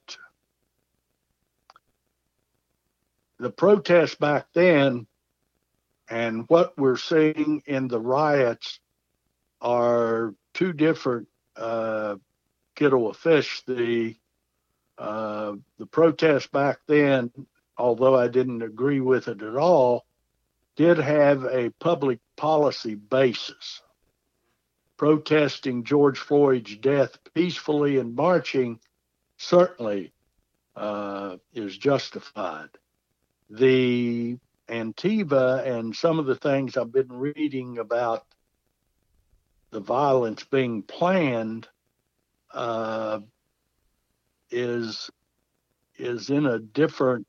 the 3.39 3.51
protest 3.51 4.21
back 4.21 4.49
then 4.53 5.07
and 6.11 6.45
what 6.49 6.77
we're 6.77 6.99
seeing 6.99 7.63
in 7.65 7.89
the 7.89 8.01
riots 8.01 8.79
are 9.63 10.35
two 10.53 10.75
different 10.75 11.29
uh, 11.57 12.17
kettle 12.75 13.09
of 13.09 13.17
fish. 13.17 13.63
The 13.67 14.17
uh, 14.99 15.55
the 15.79 15.87
protest 15.87 16.51
back 16.53 16.79
then, 16.87 17.31
although 17.77 18.17
I 18.17 18.29
didn't 18.29 18.63
agree 18.63 19.01
with 19.01 19.29
it 19.29 19.43
at 19.43 19.57
all, 19.57 20.05
did 20.77 20.99
have 20.99 21.45
a 21.45 21.71
public 21.81 22.19
policy 22.37 22.95
basis. 22.95 23.83
Protesting 24.97 25.85
George 25.85 26.19
Floyd's 26.19 26.77
death 26.77 27.19
peacefully 27.35 27.99
and 27.99 28.15
marching 28.15 28.81
certainly 29.37 30.13
uh, 30.75 31.37
is 31.55 31.77
justified 31.79 32.71
the 33.51 34.39
Antifa 34.69 35.67
and 35.67 35.95
some 35.95 36.19
of 36.19 36.27
the 36.27 36.37
things 36.37 36.77
I've 36.77 36.93
been 36.93 37.09
reading 37.13 37.79
about 37.79 38.25
the 39.71 39.81
violence 39.81 40.45
being 40.45 40.83
planned 40.83 41.69
uh, 42.53 43.21
is 44.51 45.11
is 45.99 46.31
in 46.31 46.47
a 46.47 46.59
different 46.59 47.27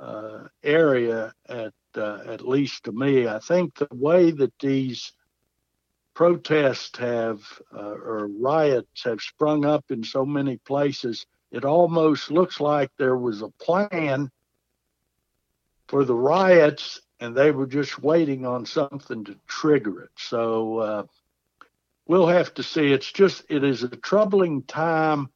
uh, 0.00 0.44
area 0.62 1.32
at 1.48 1.72
uh, 1.96 2.18
at 2.26 2.46
least 2.46 2.84
to 2.84 2.92
me. 2.92 3.28
I 3.28 3.38
think 3.38 3.74
the 3.74 3.88
way 3.92 4.32
that 4.32 4.52
these 4.58 5.12
protests 6.14 6.98
have 6.98 7.40
uh, 7.74 7.94
or 7.94 8.28
riots 8.28 9.04
have 9.04 9.20
sprung 9.20 9.64
up 9.64 9.84
in 9.90 10.02
so 10.02 10.24
many 10.24 10.56
places, 10.58 11.26
it 11.50 11.64
almost 11.64 12.30
looks 12.30 12.60
like 12.60 12.90
there 12.96 13.16
was 13.16 13.42
a 13.42 13.48
plan 13.50 14.30
for 15.86 16.04
the 16.04 16.14
riots, 16.14 17.00
and 17.20 17.36
they 17.36 17.50
were 17.50 17.66
just 17.66 18.02
waiting 18.02 18.46
on 18.46 18.66
something 18.66 19.24
to 19.24 19.36
trigger 19.46 20.02
it. 20.02 20.10
So 20.16 20.78
uh, 20.78 21.02
we'll 22.06 22.26
have 22.26 22.54
to 22.54 22.62
see. 22.62 22.92
It's 22.92 23.12
just 23.12 23.44
it 23.48 23.62
is 23.62 23.82
a 23.82 23.88
troubling 23.88 24.62
time 24.62 25.28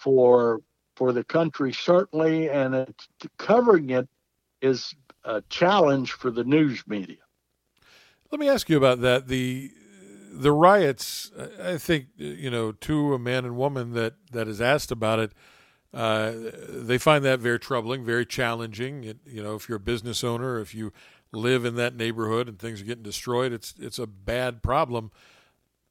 for 0.00 0.60
for 0.96 1.12
the 1.12 1.24
country 1.24 1.72
certainly, 1.72 2.50
and 2.50 2.74
it's, 2.74 3.08
covering 3.38 3.90
it 3.90 4.08
is 4.60 4.94
a 5.24 5.42
challenge 5.48 6.12
for 6.12 6.30
the 6.30 6.44
news 6.44 6.82
media. 6.86 7.16
Let 8.30 8.40
me 8.40 8.48
ask 8.48 8.68
you 8.68 8.76
about 8.76 9.00
that. 9.00 9.28
The 9.28 9.70
the 10.32 10.52
riots. 10.52 11.30
I 11.62 11.78
think 11.78 12.06
you 12.16 12.50
know, 12.50 12.72
to 12.72 13.14
a 13.14 13.18
man 13.18 13.44
and 13.44 13.56
woman 13.56 13.92
that 13.94 14.14
that 14.32 14.48
is 14.48 14.60
asked 14.60 14.90
about 14.90 15.18
it 15.18 15.32
uh, 15.92 16.32
they 16.68 16.98
find 16.98 17.24
that 17.24 17.40
very 17.40 17.58
troubling, 17.58 18.04
very 18.04 18.24
challenging. 18.24 19.04
It, 19.04 19.18
you 19.26 19.42
know, 19.42 19.56
if 19.56 19.68
you're 19.68 19.76
a 19.76 19.80
business 19.80 20.22
owner, 20.22 20.60
if 20.60 20.74
you 20.74 20.92
live 21.32 21.64
in 21.64 21.74
that 21.76 21.96
neighborhood 21.96 22.48
and 22.48 22.58
things 22.58 22.80
are 22.80 22.84
getting 22.84 23.02
destroyed, 23.02 23.52
it's 23.52 23.74
it's 23.78 23.98
a 23.98 24.06
bad 24.06 24.62
problem. 24.62 25.10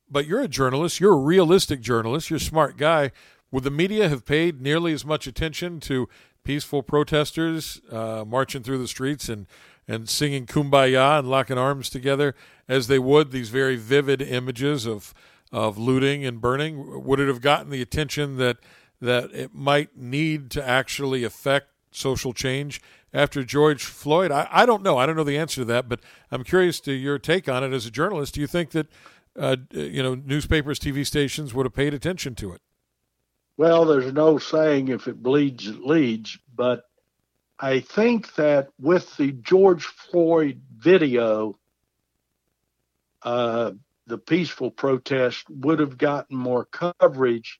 But 0.10 0.26
you're 0.26 0.42
a 0.42 0.48
journalist. 0.48 1.00
You're 1.00 1.14
a 1.14 1.18
realistic 1.18 1.82
journalist. 1.82 2.30
You're 2.30 2.38
a 2.38 2.42
smart 2.42 2.78
guy. 2.78 3.12
Would 3.52 3.64
the 3.64 3.72
media 3.72 4.10
have 4.10 4.26
paid 4.26 4.62
nearly 4.62 4.94
as 4.94 5.06
much 5.06 5.28
attention 5.28 5.80
to 5.82 6.08
peaceful 6.44 6.84
protesters 6.84 7.82
uh, 7.92 8.24
marching 8.26 8.64
through 8.64 8.80
the 8.80 8.88
streets 8.88 9.30
and 9.30 9.48
and 9.88 10.08
singing 10.08 10.46
"Kumbaya" 10.46 11.18
and 11.18 11.28
locking 11.28 11.58
arms 11.58 11.90
together 11.90 12.36
as 12.68 12.88
they 12.88 13.00
would 13.00 13.32
these 13.32 13.50
very 13.50 13.76
vivid 13.76 14.22
images 14.22 14.86
of 14.86 15.14
of 15.52 15.78
looting 15.78 16.24
and 16.26 16.40
burning? 16.40 17.04
Would 17.04 17.20
it 17.20 17.28
have 17.28 17.42
gotten 17.42 17.72
the 17.72 17.82
attention 17.82 18.38
that 18.38 18.58
that 19.02 19.32
it 19.34 19.54
might 19.54 19.98
need 19.98 20.52
to 20.52 20.68
actually 20.68 21.24
affect 21.24 21.70
social 21.92 22.34
change 22.34 22.82
after 23.14 23.44
George 23.44 23.84
Floyd? 23.84 24.32
I, 24.32 24.48
I 24.52 24.66
don't 24.66 24.84
know. 24.84 24.98
I 24.98 25.06
don't 25.06 25.16
know 25.16 25.24
the 25.24 25.38
answer 25.38 25.62
to 25.62 25.66
that, 25.66 25.90
but 25.90 26.02
I'm 26.32 26.44
curious 26.44 26.80
to 26.82 26.92
your 26.92 27.18
take 27.18 27.50
on 27.50 27.64
it 27.64 27.74
as 27.74 27.86
a 27.88 27.92
journalist. 27.92 28.36
Do 28.36 28.42
you 28.42 28.48
think 28.48 28.72
that 28.72 28.88
uh, 29.36 29.56
you 29.72 30.04
know 30.04 30.14
newspapers, 30.14 30.80
TV 30.80 31.06
stations 31.06 31.54
would 31.54 31.66
have 31.66 31.74
paid 31.74 31.96
attention 31.96 32.36
to 32.36 32.54
it? 32.54 32.62
Well, 33.60 33.84
there's 33.84 34.14
no 34.14 34.38
saying 34.38 34.88
if 34.88 35.10
it 35.10 35.22
bleeds, 35.22 35.68
it 35.68 35.82
leads, 35.82 36.40
but 36.56 36.84
I 37.60 37.82
think 37.82 38.34
that 38.36 38.70
with 38.80 39.18
the 39.18 39.34
George 39.34 39.84
Floyd 39.84 40.62
video, 40.78 41.60
uh, 43.22 43.72
the 44.08 44.18
peaceful 44.18 44.72
protest 44.72 45.44
would 45.50 45.80
have 45.80 45.98
gotten 45.98 46.38
more 46.38 46.64
coverage 46.64 47.60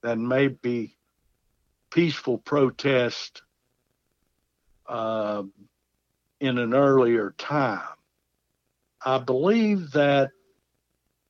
than 0.00 0.28
maybe 0.28 0.96
peaceful 1.90 2.38
protest 2.38 3.42
uh, 4.86 5.42
in 6.38 6.56
an 6.56 6.72
earlier 6.72 7.34
time. 7.36 7.96
I 9.04 9.18
believe 9.18 9.90
that 9.90 10.30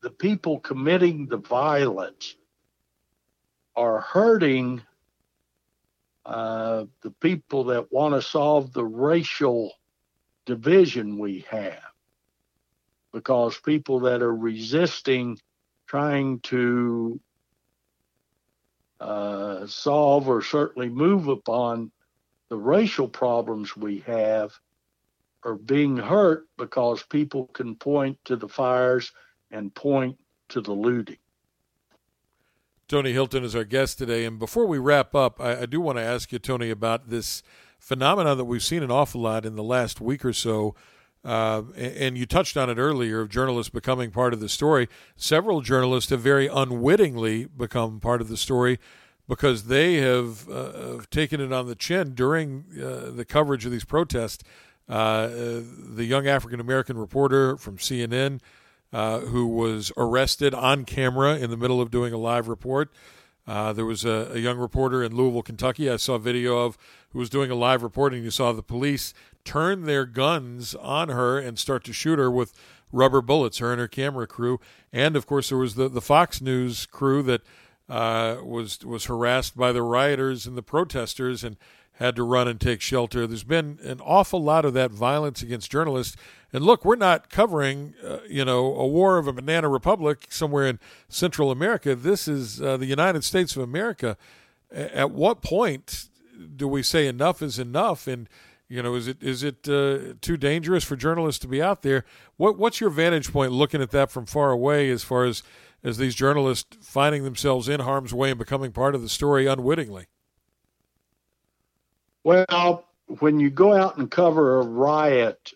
the 0.02 0.10
people 0.10 0.60
committing 0.60 1.28
the 1.28 1.38
violence 1.38 2.36
are 3.76 4.00
hurting 4.00 4.82
uh, 6.24 6.84
the 7.02 7.10
people 7.10 7.64
that 7.64 7.92
want 7.92 8.14
to 8.14 8.22
solve 8.22 8.72
the 8.72 8.84
racial 8.84 9.72
division 10.46 11.18
we 11.18 11.44
have 11.50 11.82
because 13.12 13.58
people 13.58 14.00
that 14.00 14.22
are 14.22 14.34
resisting 14.34 15.38
trying 15.86 16.40
to 16.40 17.20
uh, 19.00 19.66
solve 19.66 20.28
or 20.28 20.42
certainly 20.42 20.88
move 20.88 21.28
upon 21.28 21.90
the 22.48 22.56
racial 22.56 23.08
problems 23.08 23.76
we 23.76 23.98
have 24.00 24.52
are 25.44 25.56
being 25.56 25.96
hurt 25.96 26.46
because 26.56 27.02
people 27.02 27.46
can 27.48 27.74
point 27.74 28.18
to 28.24 28.36
the 28.36 28.48
fires 28.48 29.12
and 29.50 29.74
point 29.74 30.16
to 30.48 30.60
the 30.60 30.72
looting. 30.72 31.16
Tony 32.92 33.14
Hylton 33.14 33.42
is 33.42 33.56
our 33.56 33.64
guest 33.64 33.96
today. 33.96 34.26
And 34.26 34.38
before 34.38 34.66
we 34.66 34.76
wrap 34.76 35.14
up, 35.14 35.40
I, 35.40 35.62
I 35.62 35.64
do 35.64 35.80
want 35.80 35.96
to 35.96 36.04
ask 36.04 36.30
you, 36.30 36.38
Tony, 36.38 36.68
about 36.68 37.08
this 37.08 37.42
phenomenon 37.78 38.36
that 38.36 38.44
we've 38.44 38.62
seen 38.62 38.82
an 38.82 38.90
awful 38.90 39.22
lot 39.22 39.46
in 39.46 39.56
the 39.56 39.62
last 39.62 40.02
week 40.02 40.26
or 40.26 40.34
so. 40.34 40.74
Uh, 41.24 41.62
and 41.74 42.18
you 42.18 42.26
touched 42.26 42.54
on 42.58 42.68
it 42.68 42.76
earlier 42.76 43.22
of 43.22 43.30
journalists 43.30 43.70
becoming 43.70 44.10
part 44.10 44.34
of 44.34 44.40
the 44.40 44.48
story. 44.48 44.90
Several 45.16 45.62
journalists 45.62 46.10
have 46.10 46.20
very 46.20 46.48
unwittingly 46.48 47.46
become 47.46 47.98
part 47.98 48.20
of 48.20 48.28
the 48.28 48.36
story 48.36 48.78
because 49.26 49.68
they 49.68 49.94
have, 49.94 50.46
uh, 50.50 50.98
taken 51.10 51.40
it 51.40 51.50
on 51.50 51.68
the 51.68 51.74
chin 51.74 52.12
during 52.12 52.66
uh, 52.76 53.10
the 53.10 53.24
coverage 53.24 53.64
of 53.64 53.72
these 53.72 53.86
protests. 53.86 54.44
Uh, 54.86 54.92
uh, 54.92 55.62
the 55.94 56.04
young 56.04 56.26
African 56.26 56.60
American 56.60 56.98
reporter 56.98 57.56
from 57.56 57.78
CNN 57.78 58.40
uh, 58.92 59.20
who 59.20 59.46
was 59.46 59.92
arrested 59.96 60.54
on 60.54 60.84
camera 60.84 61.36
in 61.36 61.50
the 61.50 61.56
middle 61.56 61.80
of 61.80 61.90
doing 61.90 62.12
a 62.12 62.18
live 62.18 62.48
report. 62.48 62.92
there 63.46 63.86
was 63.86 64.04
a, 64.04 64.30
a, 64.32 64.38
young 64.38 64.58
reporter 64.58 65.02
in 65.02 65.14
Louisville, 65.14 65.42
Kentucky. 65.42 65.90
I 65.90 65.96
saw 65.96 66.14
a 66.14 66.18
video 66.18 66.58
of 66.58 66.76
who 67.10 67.18
was 67.18 67.30
doing 67.30 67.50
a 67.50 67.54
live 67.54 67.82
report, 67.82 68.14
and 68.14 68.22
you 68.22 68.30
saw 68.30 68.52
the 68.52 68.62
police 68.62 69.14
turn 69.44 69.84
their 69.84 70.04
guns 70.04 70.74
on 70.74 71.08
her 71.08 71.38
and 71.38 71.58
start 71.58 71.84
to 71.84 71.92
shoot 71.92 72.18
her 72.18 72.30
with 72.30 72.52
rubber 72.92 73.22
bullets. 73.22 73.58
Her 73.58 73.72
and 73.72 73.80
her 73.80 73.88
camera 73.88 74.26
crew, 74.26 74.60
and 74.92 75.16
of 75.16 75.26
course 75.26 75.48
there 75.48 75.58
was 75.58 75.74
the 75.74 75.88
the 75.88 76.00
Fox 76.00 76.40
News 76.40 76.86
crew 76.86 77.22
that 77.22 77.42
uh, 77.88 78.36
was 78.42 78.84
was 78.84 79.06
harassed 79.06 79.56
by 79.56 79.72
the 79.72 79.82
rioters 79.82 80.46
and 80.46 80.56
the 80.56 80.62
protesters 80.62 81.42
and 81.42 81.56
had 82.02 82.16
to 82.16 82.24
run 82.24 82.48
and 82.48 82.60
take 82.60 82.80
shelter. 82.80 83.26
There's 83.26 83.44
been 83.44 83.78
an 83.82 84.00
awful 84.00 84.42
lot 84.42 84.64
of 84.64 84.74
that 84.74 84.90
violence 84.90 85.42
against 85.42 85.70
journalists. 85.70 86.16
And 86.52 86.64
look, 86.64 86.84
we're 86.84 86.96
not 86.96 87.30
covering, 87.30 87.94
uh, 88.04 88.18
you 88.28 88.44
know, 88.44 88.74
a 88.76 88.86
war 88.86 89.18
of 89.18 89.26
a 89.26 89.32
banana 89.32 89.68
republic 89.68 90.26
somewhere 90.28 90.66
in 90.66 90.78
Central 91.08 91.50
America. 91.50 91.94
This 91.94 92.28
is 92.28 92.60
uh, 92.60 92.76
the 92.76 92.86
United 92.86 93.24
States 93.24 93.56
of 93.56 93.62
America. 93.62 94.16
At 94.70 95.10
what 95.12 95.42
point 95.42 96.08
do 96.56 96.66
we 96.66 96.82
say 96.82 97.06
enough 97.06 97.40
is 97.40 97.58
enough? 97.58 98.06
And 98.06 98.28
you 98.68 98.82
know, 98.82 98.94
is 98.94 99.06
it 99.06 99.22
is 99.22 99.42
it 99.42 99.68
uh, 99.68 100.14
too 100.22 100.38
dangerous 100.38 100.82
for 100.82 100.96
journalists 100.96 101.38
to 101.40 101.48
be 101.48 101.62
out 101.62 101.82
there? 101.82 102.04
What 102.36 102.58
what's 102.58 102.80
your 102.80 102.88
vantage 102.88 103.30
point 103.30 103.52
looking 103.52 103.82
at 103.82 103.90
that 103.90 104.10
from 104.10 104.24
far 104.24 104.50
away, 104.50 104.90
as 104.90 105.04
far 105.04 105.24
as 105.24 105.42
as 105.84 105.98
these 105.98 106.14
journalists 106.14 106.78
finding 106.80 107.22
themselves 107.24 107.68
in 107.68 107.80
harm's 107.80 108.14
way 108.14 108.30
and 108.30 108.38
becoming 108.38 108.72
part 108.72 108.94
of 108.94 109.02
the 109.02 109.10
story 109.10 109.46
unwittingly? 109.46 110.06
Well, 112.24 112.84
when 113.06 113.40
you 113.40 113.50
go 113.50 113.74
out 113.74 113.98
and 113.98 114.10
cover 114.10 114.60
a 114.60 114.64
riot, 114.64 115.52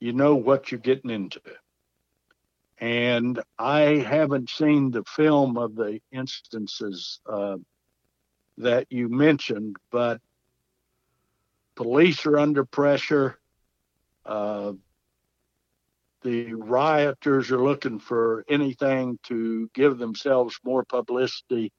you 0.00 0.12
know 0.12 0.34
what 0.34 0.70
you're 0.70 0.80
getting 0.80 1.10
into. 1.10 1.40
And 2.78 3.40
I 3.58 3.80
haven't 3.80 4.50
seen 4.50 4.90
the 4.90 5.04
film 5.04 5.56
of 5.56 5.74
the 5.74 6.00
instances 6.12 7.20
uh, 7.26 7.56
that 8.58 8.86
you 8.90 9.08
mentioned, 9.08 9.76
but 9.90 10.20
police 11.74 12.24
are 12.26 12.38
under 12.38 12.64
pressure. 12.64 13.38
Uh, 14.24 14.72
the 16.22 16.52
rioters 16.54 17.50
are 17.50 17.62
looking 17.62 17.98
for 17.98 18.44
anything 18.48 19.18
to 19.24 19.70
give 19.74 19.98
themselves 19.98 20.58
more 20.64 20.84
publicity. 20.84 21.72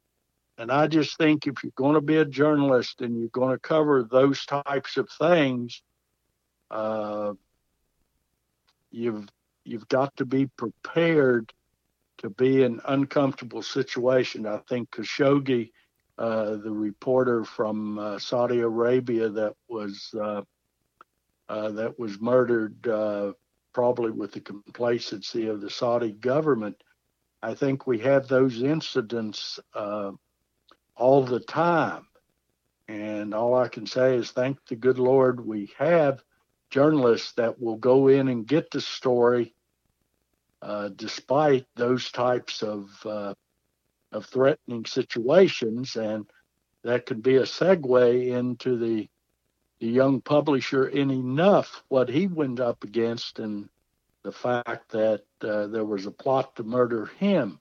And 0.60 0.74
I 0.74 0.88
just 0.88 1.18
think 1.18 1.48
if 1.48 1.64
you're 1.64 1.72
going 1.78 1.96
to 1.96 2.02
be 2.02 2.18
a 2.18 2.26
journalist 2.26 3.00
and 3.00 3.18
you're 3.18 3.30
going 3.30 3.56
to 3.56 3.60
cover 3.60 4.04
those 4.04 4.46
types 4.46 4.98
of 4.98 5.10
things, 5.18 5.82
uh, 6.70 7.32
you've 8.92 9.30
you've 9.64 9.88
got 9.88 10.18
to 10.18 10.26
be 10.26 10.48
prepared 10.48 11.54
to 12.18 12.30
be 12.30 12.64
in 12.64 12.82
uncomfortable 12.86 13.62
situation. 13.62 14.46
I 14.46 14.58
think 14.68 14.92
Khashoggi, 14.92 15.72
uh, 16.18 16.58
the 16.58 16.72
reporter 16.72 17.46
from 17.46 17.98
uh, 17.98 18.20
Saudi 18.20 18.60
Arabia 18.60 19.30
that 19.30 19.54
was 19.70 20.14
uh, 20.22 20.42
uh 21.48 21.72
that 21.72 21.98
was 21.98 22.20
murdered 22.20 22.86
uh, 22.86 23.32
probably 23.74 24.12
with 24.12 24.34
the 24.34 24.42
complacency 24.42 25.48
of 25.48 25.62
the 25.62 25.70
Saudi 25.70 26.12
government. 26.12 26.76
I 27.42 27.54
think 27.54 27.88
we 27.88 28.00
have 28.00 28.28
those 28.28 28.62
incidents 28.62 29.58
all 31.00 31.24
the 31.24 31.40
time. 31.40 32.06
And 32.88 33.34
all 33.34 33.56
I 33.56 33.68
can 33.68 33.86
say 33.86 34.16
is 34.16 34.32
thank 34.32 34.58
the 34.68 34.76
good 34.76 35.00
Lord 35.00 35.46
we 35.46 35.72
have 35.78 36.24
journalists 36.70 37.34
that 37.34 37.60
will 37.60 37.78
go 37.78 38.08
in 38.08 38.28
and 38.28 38.48
get 38.48 38.72
the 38.72 38.82
story 38.82 39.54
uh, 40.62 40.90
despite 40.96 41.66
those 41.76 42.12
types 42.12 42.62
of 42.62 42.90
uh, 43.06 43.34
of 44.12 44.26
threatening 44.26 44.86
situations, 44.86 45.96
and 45.96 46.26
that 46.84 47.06
could 47.06 47.22
be 47.22 47.38
a 47.38 47.44
segue 47.44 48.28
into 48.28 48.78
the 48.78 49.08
the 49.80 49.88
young 49.88 50.20
publisher 50.20 50.88
in 50.88 51.10
enough 51.10 51.84
what 51.88 52.10
he 52.10 52.28
went 52.28 52.60
up 52.60 52.84
against 52.84 53.40
and 53.40 53.70
the 54.24 54.32
fact 54.32 54.92
that 54.92 55.24
uh, 55.42 55.68
there 55.68 55.86
was 55.86 56.06
a 56.06 56.12
plot 56.12 56.54
to 56.58 56.64
murder 56.64 57.06
him. 57.06 57.58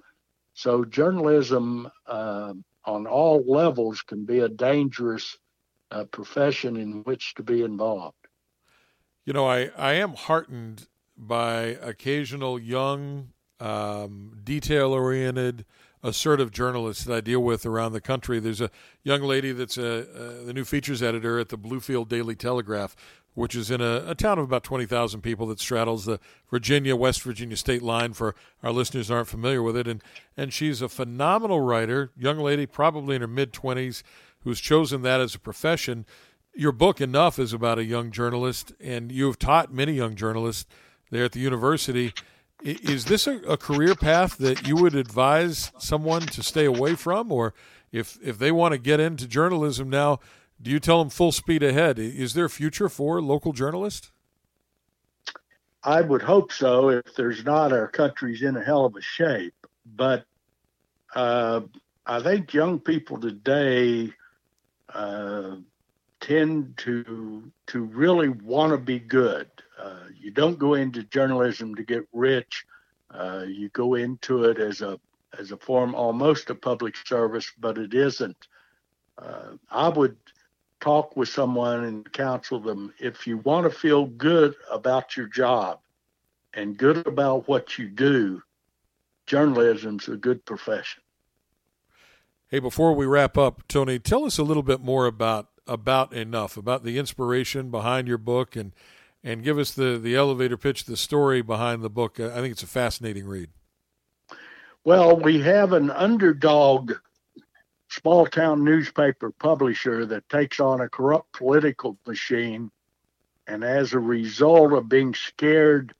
So 0.54 0.84
journalism 0.84 1.88
uh, 2.06 2.54
on 2.84 3.06
all 3.06 3.44
levels 3.46 4.02
can 4.02 4.24
be 4.24 4.40
a 4.40 4.48
dangerous 4.48 5.36
uh, 5.90 6.04
profession 6.04 6.76
in 6.76 7.02
which 7.04 7.34
to 7.34 7.42
be 7.42 7.62
involved. 7.62 8.16
You 9.24 9.32
know, 9.32 9.46
I, 9.46 9.70
I 9.76 9.94
am 9.94 10.14
heartened 10.14 10.88
by 11.16 11.76
occasional 11.82 12.58
young, 12.58 13.32
um, 13.60 14.38
detail 14.42 14.92
oriented, 14.92 15.64
assertive 16.02 16.50
journalists 16.50 17.04
that 17.04 17.14
I 17.14 17.20
deal 17.20 17.40
with 17.40 17.66
around 17.66 17.92
the 17.92 18.00
country. 18.00 18.38
There's 18.38 18.60
a 18.60 18.70
young 19.02 19.22
lady 19.22 19.52
that's 19.52 19.76
a, 19.76 20.06
a, 20.14 20.44
the 20.44 20.52
new 20.52 20.64
features 20.64 21.02
editor 21.02 21.38
at 21.38 21.48
the 21.48 21.58
Bluefield 21.58 22.08
Daily 22.08 22.36
Telegraph, 22.36 22.94
which 23.38 23.54
is 23.54 23.70
in 23.70 23.80
a, 23.80 24.04
a 24.06 24.14
town 24.14 24.38
of 24.38 24.44
about 24.44 24.64
20,000 24.64 25.20
people 25.20 25.46
that 25.46 25.60
straddles 25.60 26.04
the 26.04 26.18
Virginia 26.50 26.96
West 26.96 27.22
Virginia 27.22 27.56
state 27.56 27.82
line 27.82 28.12
for 28.12 28.34
our 28.62 28.72
listeners 28.72 29.10
aren't 29.10 29.28
familiar 29.28 29.62
with 29.62 29.76
it. 29.76 29.86
And, 29.86 30.02
and 30.36 30.52
she's 30.52 30.82
a 30.82 30.88
phenomenal 30.88 31.60
writer, 31.60 32.10
young 32.16 32.38
lady, 32.38 32.66
probably 32.66 33.14
in 33.14 33.20
her 33.22 33.28
mid 33.28 33.52
20s, 33.52 34.02
who's 34.40 34.60
chosen 34.60 35.02
that 35.02 35.20
as 35.20 35.34
a 35.34 35.38
profession 35.38 36.04
your 36.58 36.72
book 36.72 37.00
enough 37.00 37.38
is 37.38 37.52
about 37.52 37.78
a 37.78 37.84
young 37.84 38.10
journalist, 38.10 38.72
and 38.80 39.12
you 39.12 39.26
have 39.26 39.38
taught 39.38 39.72
many 39.72 39.92
young 39.92 40.16
journalists 40.16 40.66
there 41.08 41.24
at 41.24 41.30
the 41.30 41.38
university. 41.38 42.12
Is 42.64 43.04
this 43.04 43.28
a, 43.28 43.36
a, 43.42 43.56
career 43.56 43.94
path 43.94 44.38
that 44.38 44.66
you 44.66 44.74
would 44.74 44.96
advise 44.96 45.70
someone 45.78 46.22
to 46.22 46.42
stay 46.42 46.64
away 46.64 46.96
from, 46.96 47.30
or 47.30 47.54
if 47.92 48.18
if 48.20 48.38
they 48.38 48.50
want 48.50 48.72
to 48.72 48.78
get 48.78 48.98
into 48.98 49.28
journalism 49.28 49.88
now, 49.88 50.18
do 50.60 50.70
you 50.70 50.80
tell 50.80 50.98
them 50.98 51.10
full 51.10 51.32
speed 51.32 51.62
ahead? 51.62 51.98
Is 51.98 52.34
there 52.34 52.46
a 52.46 52.50
future 52.50 52.88
for 52.88 53.22
local 53.22 53.52
journalists? 53.52 54.10
I 55.84 56.00
would 56.00 56.22
hope 56.22 56.52
so. 56.52 56.88
If 56.88 57.14
there's 57.14 57.44
not, 57.44 57.72
our 57.72 57.88
country's 57.88 58.42
in 58.42 58.56
a 58.56 58.64
hell 58.64 58.84
of 58.84 58.96
a 58.96 59.00
shape. 59.00 59.54
But 59.86 60.24
uh, 61.14 61.60
I 62.04 62.20
think 62.20 62.52
young 62.52 62.80
people 62.80 63.20
today 63.20 64.12
uh, 64.92 65.56
tend 66.20 66.76
to 66.78 67.50
to 67.68 67.84
really 67.84 68.28
want 68.28 68.72
to 68.72 68.78
be 68.78 68.98
good. 68.98 69.48
Uh, 69.80 70.00
you 70.18 70.30
don't 70.30 70.58
go 70.58 70.74
into 70.74 71.04
journalism 71.04 71.74
to 71.76 71.84
get 71.84 72.06
rich. 72.12 72.64
Uh, 73.10 73.44
you 73.46 73.68
go 73.70 73.94
into 73.94 74.44
it 74.44 74.58
as 74.58 74.80
a 74.80 74.98
as 75.38 75.52
a 75.52 75.56
form 75.56 75.94
almost 75.94 76.50
a 76.50 76.54
public 76.54 76.96
service, 76.96 77.52
but 77.58 77.78
it 77.78 77.94
isn't. 77.94 78.48
Uh, 79.16 79.52
I 79.70 79.88
would 79.88 80.16
talk 80.80 81.16
with 81.16 81.28
someone 81.28 81.84
and 81.84 82.12
counsel 82.12 82.60
them 82.60 82.92
if 82.98 83.26
you 83.26 83.38
want 83.38 83.70
to 83.70 83.76
feel 83.76 84.06
good 84.06 84.54
about 84.70 85.16
your 85.16 85.26
job 85.26 85.80
and 86.54 86.76
good 86.76 87.06
about 87.06 87.48
what 87.48 87.78
you 87.78 87.88
do. 87.88 88.42
Journalism's 89.26 90.08
a 90.08 90.16
good 90.16 90.44
profession. 90.44 91.02
Hey, 92.48 92.60
before 92.60 92.94
we 92.94 93.04
wrap 93.04 93.36
up, 93.36 93.66
Tony, 93.68 93.98
tell 93.98 94.24
us 94.24 94.38
a 94.38 94.42
little 94.42 94.62
bit 94.62 94.80
more 94.80 95.06
about 95.06 95.48
about 95.66 96.14
enough 96.14 96.56
about 96.56 96.82
the 96.82 96.98
inspiration 96.98 97.70
behind 97.70 98.08
your 98.08 98.18
book 98.18 98.56
and 98.56 98.72
and 99.22 99.44
give 99.44 99.58
us 99.58 99.72
the 99.72 99.98
the 99.98 100.16
elevator 100.16 100.56
pitch 100.56 100.84
the 100.84 100.96
story 100.96 101.42
behind 101.42 101.82
the 101.82 101.90
book 101.90 102.18
i 102.18 102.36
think 102.36 102.52
it's 102.52 102.62
a 102.62 102.66
fascinating 102.66 103.26
read 103.26 103.50
well 104.82 105.14
we 105.14 105.42
have 105.42 105.74
an 105.74 105.90
underdog 105.90 106.94
small 107.88 108.26
town 108.26 108.64
newspaper 108.64 109.30
publisher 109.30 110.06
that 110.06 110.28
takes 110.28 110.60
on 110.60 110.80
a 110.80 110.88
corrupt 110.88 111.32
political 111.32 111.96
machine 112.06 112.70
and 113.46 113.64
as 113.64 113.92
a 113.92 113.98
result 113.98 114.72
of 114.72 114.88
being 114.88 115.14
scared 115.14 115.94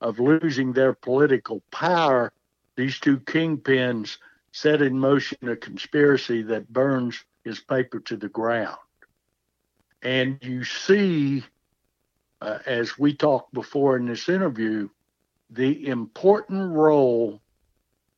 of 0.00 0.18
losing 0.18 0.72
their 0.72 0.92
political 0.92 1.62
power 1.70 2.32
these 2.76 2.98
two 2.98 3.18
kingpins 3.18 4.18
set 4.52 4.82
in 4.82 4.98
motion 4.98 5.48
a 5.48 5.56
conspiracy 5.56 6.42
that 6.42 6.72
burns 6.72 7.24
his 7.44 7.60
paper 7.60 8.00
to 8.00 8.16
the 8.16 8.28
ground. 8.28 8.78
And 10.02 10.38
you 10.42 10.64
see, 10.64 11.44
uh, 12.40 12.58
as 12.66 12.98
we 12.98 13.14
talked 13.14 13.52
before 13.52 13.96
in 13.96 14.06
this 14.06 14.28
interview, 14.28 14.88
the 15.50 15.88
important 15.88 16.72
role 16.72 17.40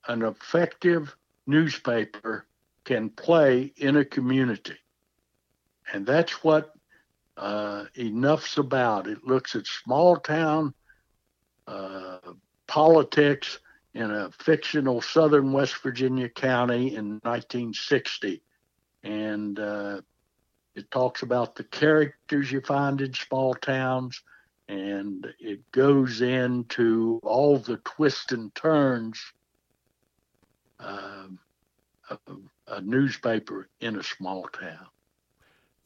an 0.08 0.22
effective 0.22 1.16
newspaper 1.46 2.46
can 2.86 3.10
play 3.10 3.72
in 3.76 3.96
a 3.96 4.04
community. 4.04 4.78
And 5.92 6.06
that's 6.06 6.42
what 6.42 6.72
uh, 7.36 7.84
Enough's 7.98 8.56
about. 8.56 9.08
It 9.08 9.26
looks 9.26 9.54
at 9.54 9.66
small 9.66 10.16
town 10.16 10.72
uh, 11.66 12.18
politics 12.66 13.58
in 13.92 14.10
a 14.10 14.30
fictional 14.30 15.00
southern 15.00 15.52
West 15.52 15.82
Virginia 15.82 16.28
county 16.28 16.94
in 16.94 17.20
1960. 17.24 18.40
And 19.02 19.58
uh, 19.58 20.00
it 20.74 20.90
talks 20.90 21.22
about 21.22 21.56
the 21.56 21.64
characters 21.64 22.52
you 22.52 22.60
find 22.60 23.00
in 23.00 23.14
small 23.14 23.54
towns, 23.54 24.22
and 24.68 25.26
it 25.40 25.60
goes 25.72 26.20
into 26.20 27.20
all 27.22 27.58
the 27.58 27.78
twists 27.78 28.32
and 28.32 28.54
turns 28.54 29.20
uh, 30.78 31.26
a 32.68 32.80
newspaper 32.80 33.68
in 33.80 33.96
a 33.96 34.02
small 34.02 34.48
town. 34.48 34.86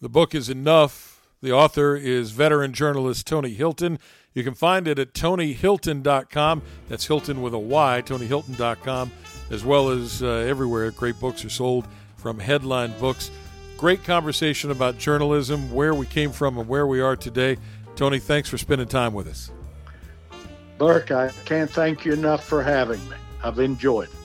The 0.00 0.08
book 0.08 0.34
is 0.34 0.48
enough. 0.48 1.28
The 1.42 1.52
author 1.52 1.96
is 1.96 2.32
veteran 2.32 2.72
journalist 2.72 3.26
Tony 3.26 3.54
Hylton. 3.54 3.98
You 4.34 4.44
can 4.44 4.54
find 4.54 4.86
it 4.86 4.98
at 4.98 5.12
tonyhylton.com. 5.14 6.62
That's 6.88 7.06
Hylton 7.06 7.42
with 7.42 7.54
a 7.54 7.58
Y, 7.58 8.02
tonyhylton.com. 8.04 9.10
as 9.50 9.64
well 9.64 9.88
as 9.88 10.22
uh, 10.22 10.26
everywhere. 10.26 10.90
Great 10.90 11.18
books 11.18 11.44
are 11.44 11.50
sold 11.50 11.86
from 12.16 12.38
Headline 12.38 12.92
Books. 13.00 13.30
Great 13.76 14.04
conversation 14.04 14.70
about 14.70 14.98
journalism, 14.98 15.72
where 15.72 15.94
we 15.94 16.06
came 16.06 16.30
from, 16.32 16.58
and 16.58 16.68
where 16.68 16.86
we 16.86 17.00
are 17.00 17.16
today. 17.16 17.56
Tony, 17.96 18.18
thanks 18.18 18.48
for 18.48 18.58
spending 18.58 18.86
time 18.86 19.14
with 19.14 19.26
us. 19.26 19.50
Burke, 20.78 21.10
I 21.10 21.30
can't 21.44 21.70
thank 21.70 22.04
you 22.04 22.12
enough 22.12 22.44
for 22.44 22.62
having 22.62 23.00
me. 23.08 23.16
I've 23.42 23.58
enjoyed 23.58 24.08
it. 24.08 24.19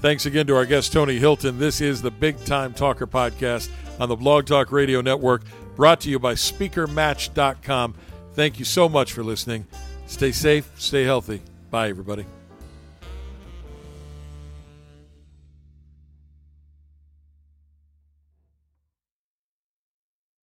Thanks 0.00 0.24
again 0.24 0.46
to 0.46 0.56
our 0.56 0.64
guest, 0.64 0.94
Tony 0.94 1.18
Hylton. 1.18 1.58
This 1.58 1.82
is 1.82 2.00
the 2.00 2.10
Big 2.10 2.42
Time 2.46 2.72
Talker 2.72 3.06
podcast 3.06 3.68
on 4.00 4.08
the 4.08 4.16
Blog 4.16 4.46
Talk 4.46 4.72
Radio 4.72 5.02
Network, 5.02 5.42
brought 5.76 6.00
to 6.00 6.10
you 6.10 6.18
by 6.18 6.34
SpeakerMatch.com. 6.34 7.94
Thank 8.32 8.58
you 8.58 8.64
so 8.64 8.88
much 8.88 9.12
for 9.12 9.22
listening. 9.22 9.66
Stay 10.06 10.32
safe, 10.32 10.70
stay 10.78 11.04
healthy. 11.04 11.42
Bye, 11.70 11.90
everybody. 11.90 12.39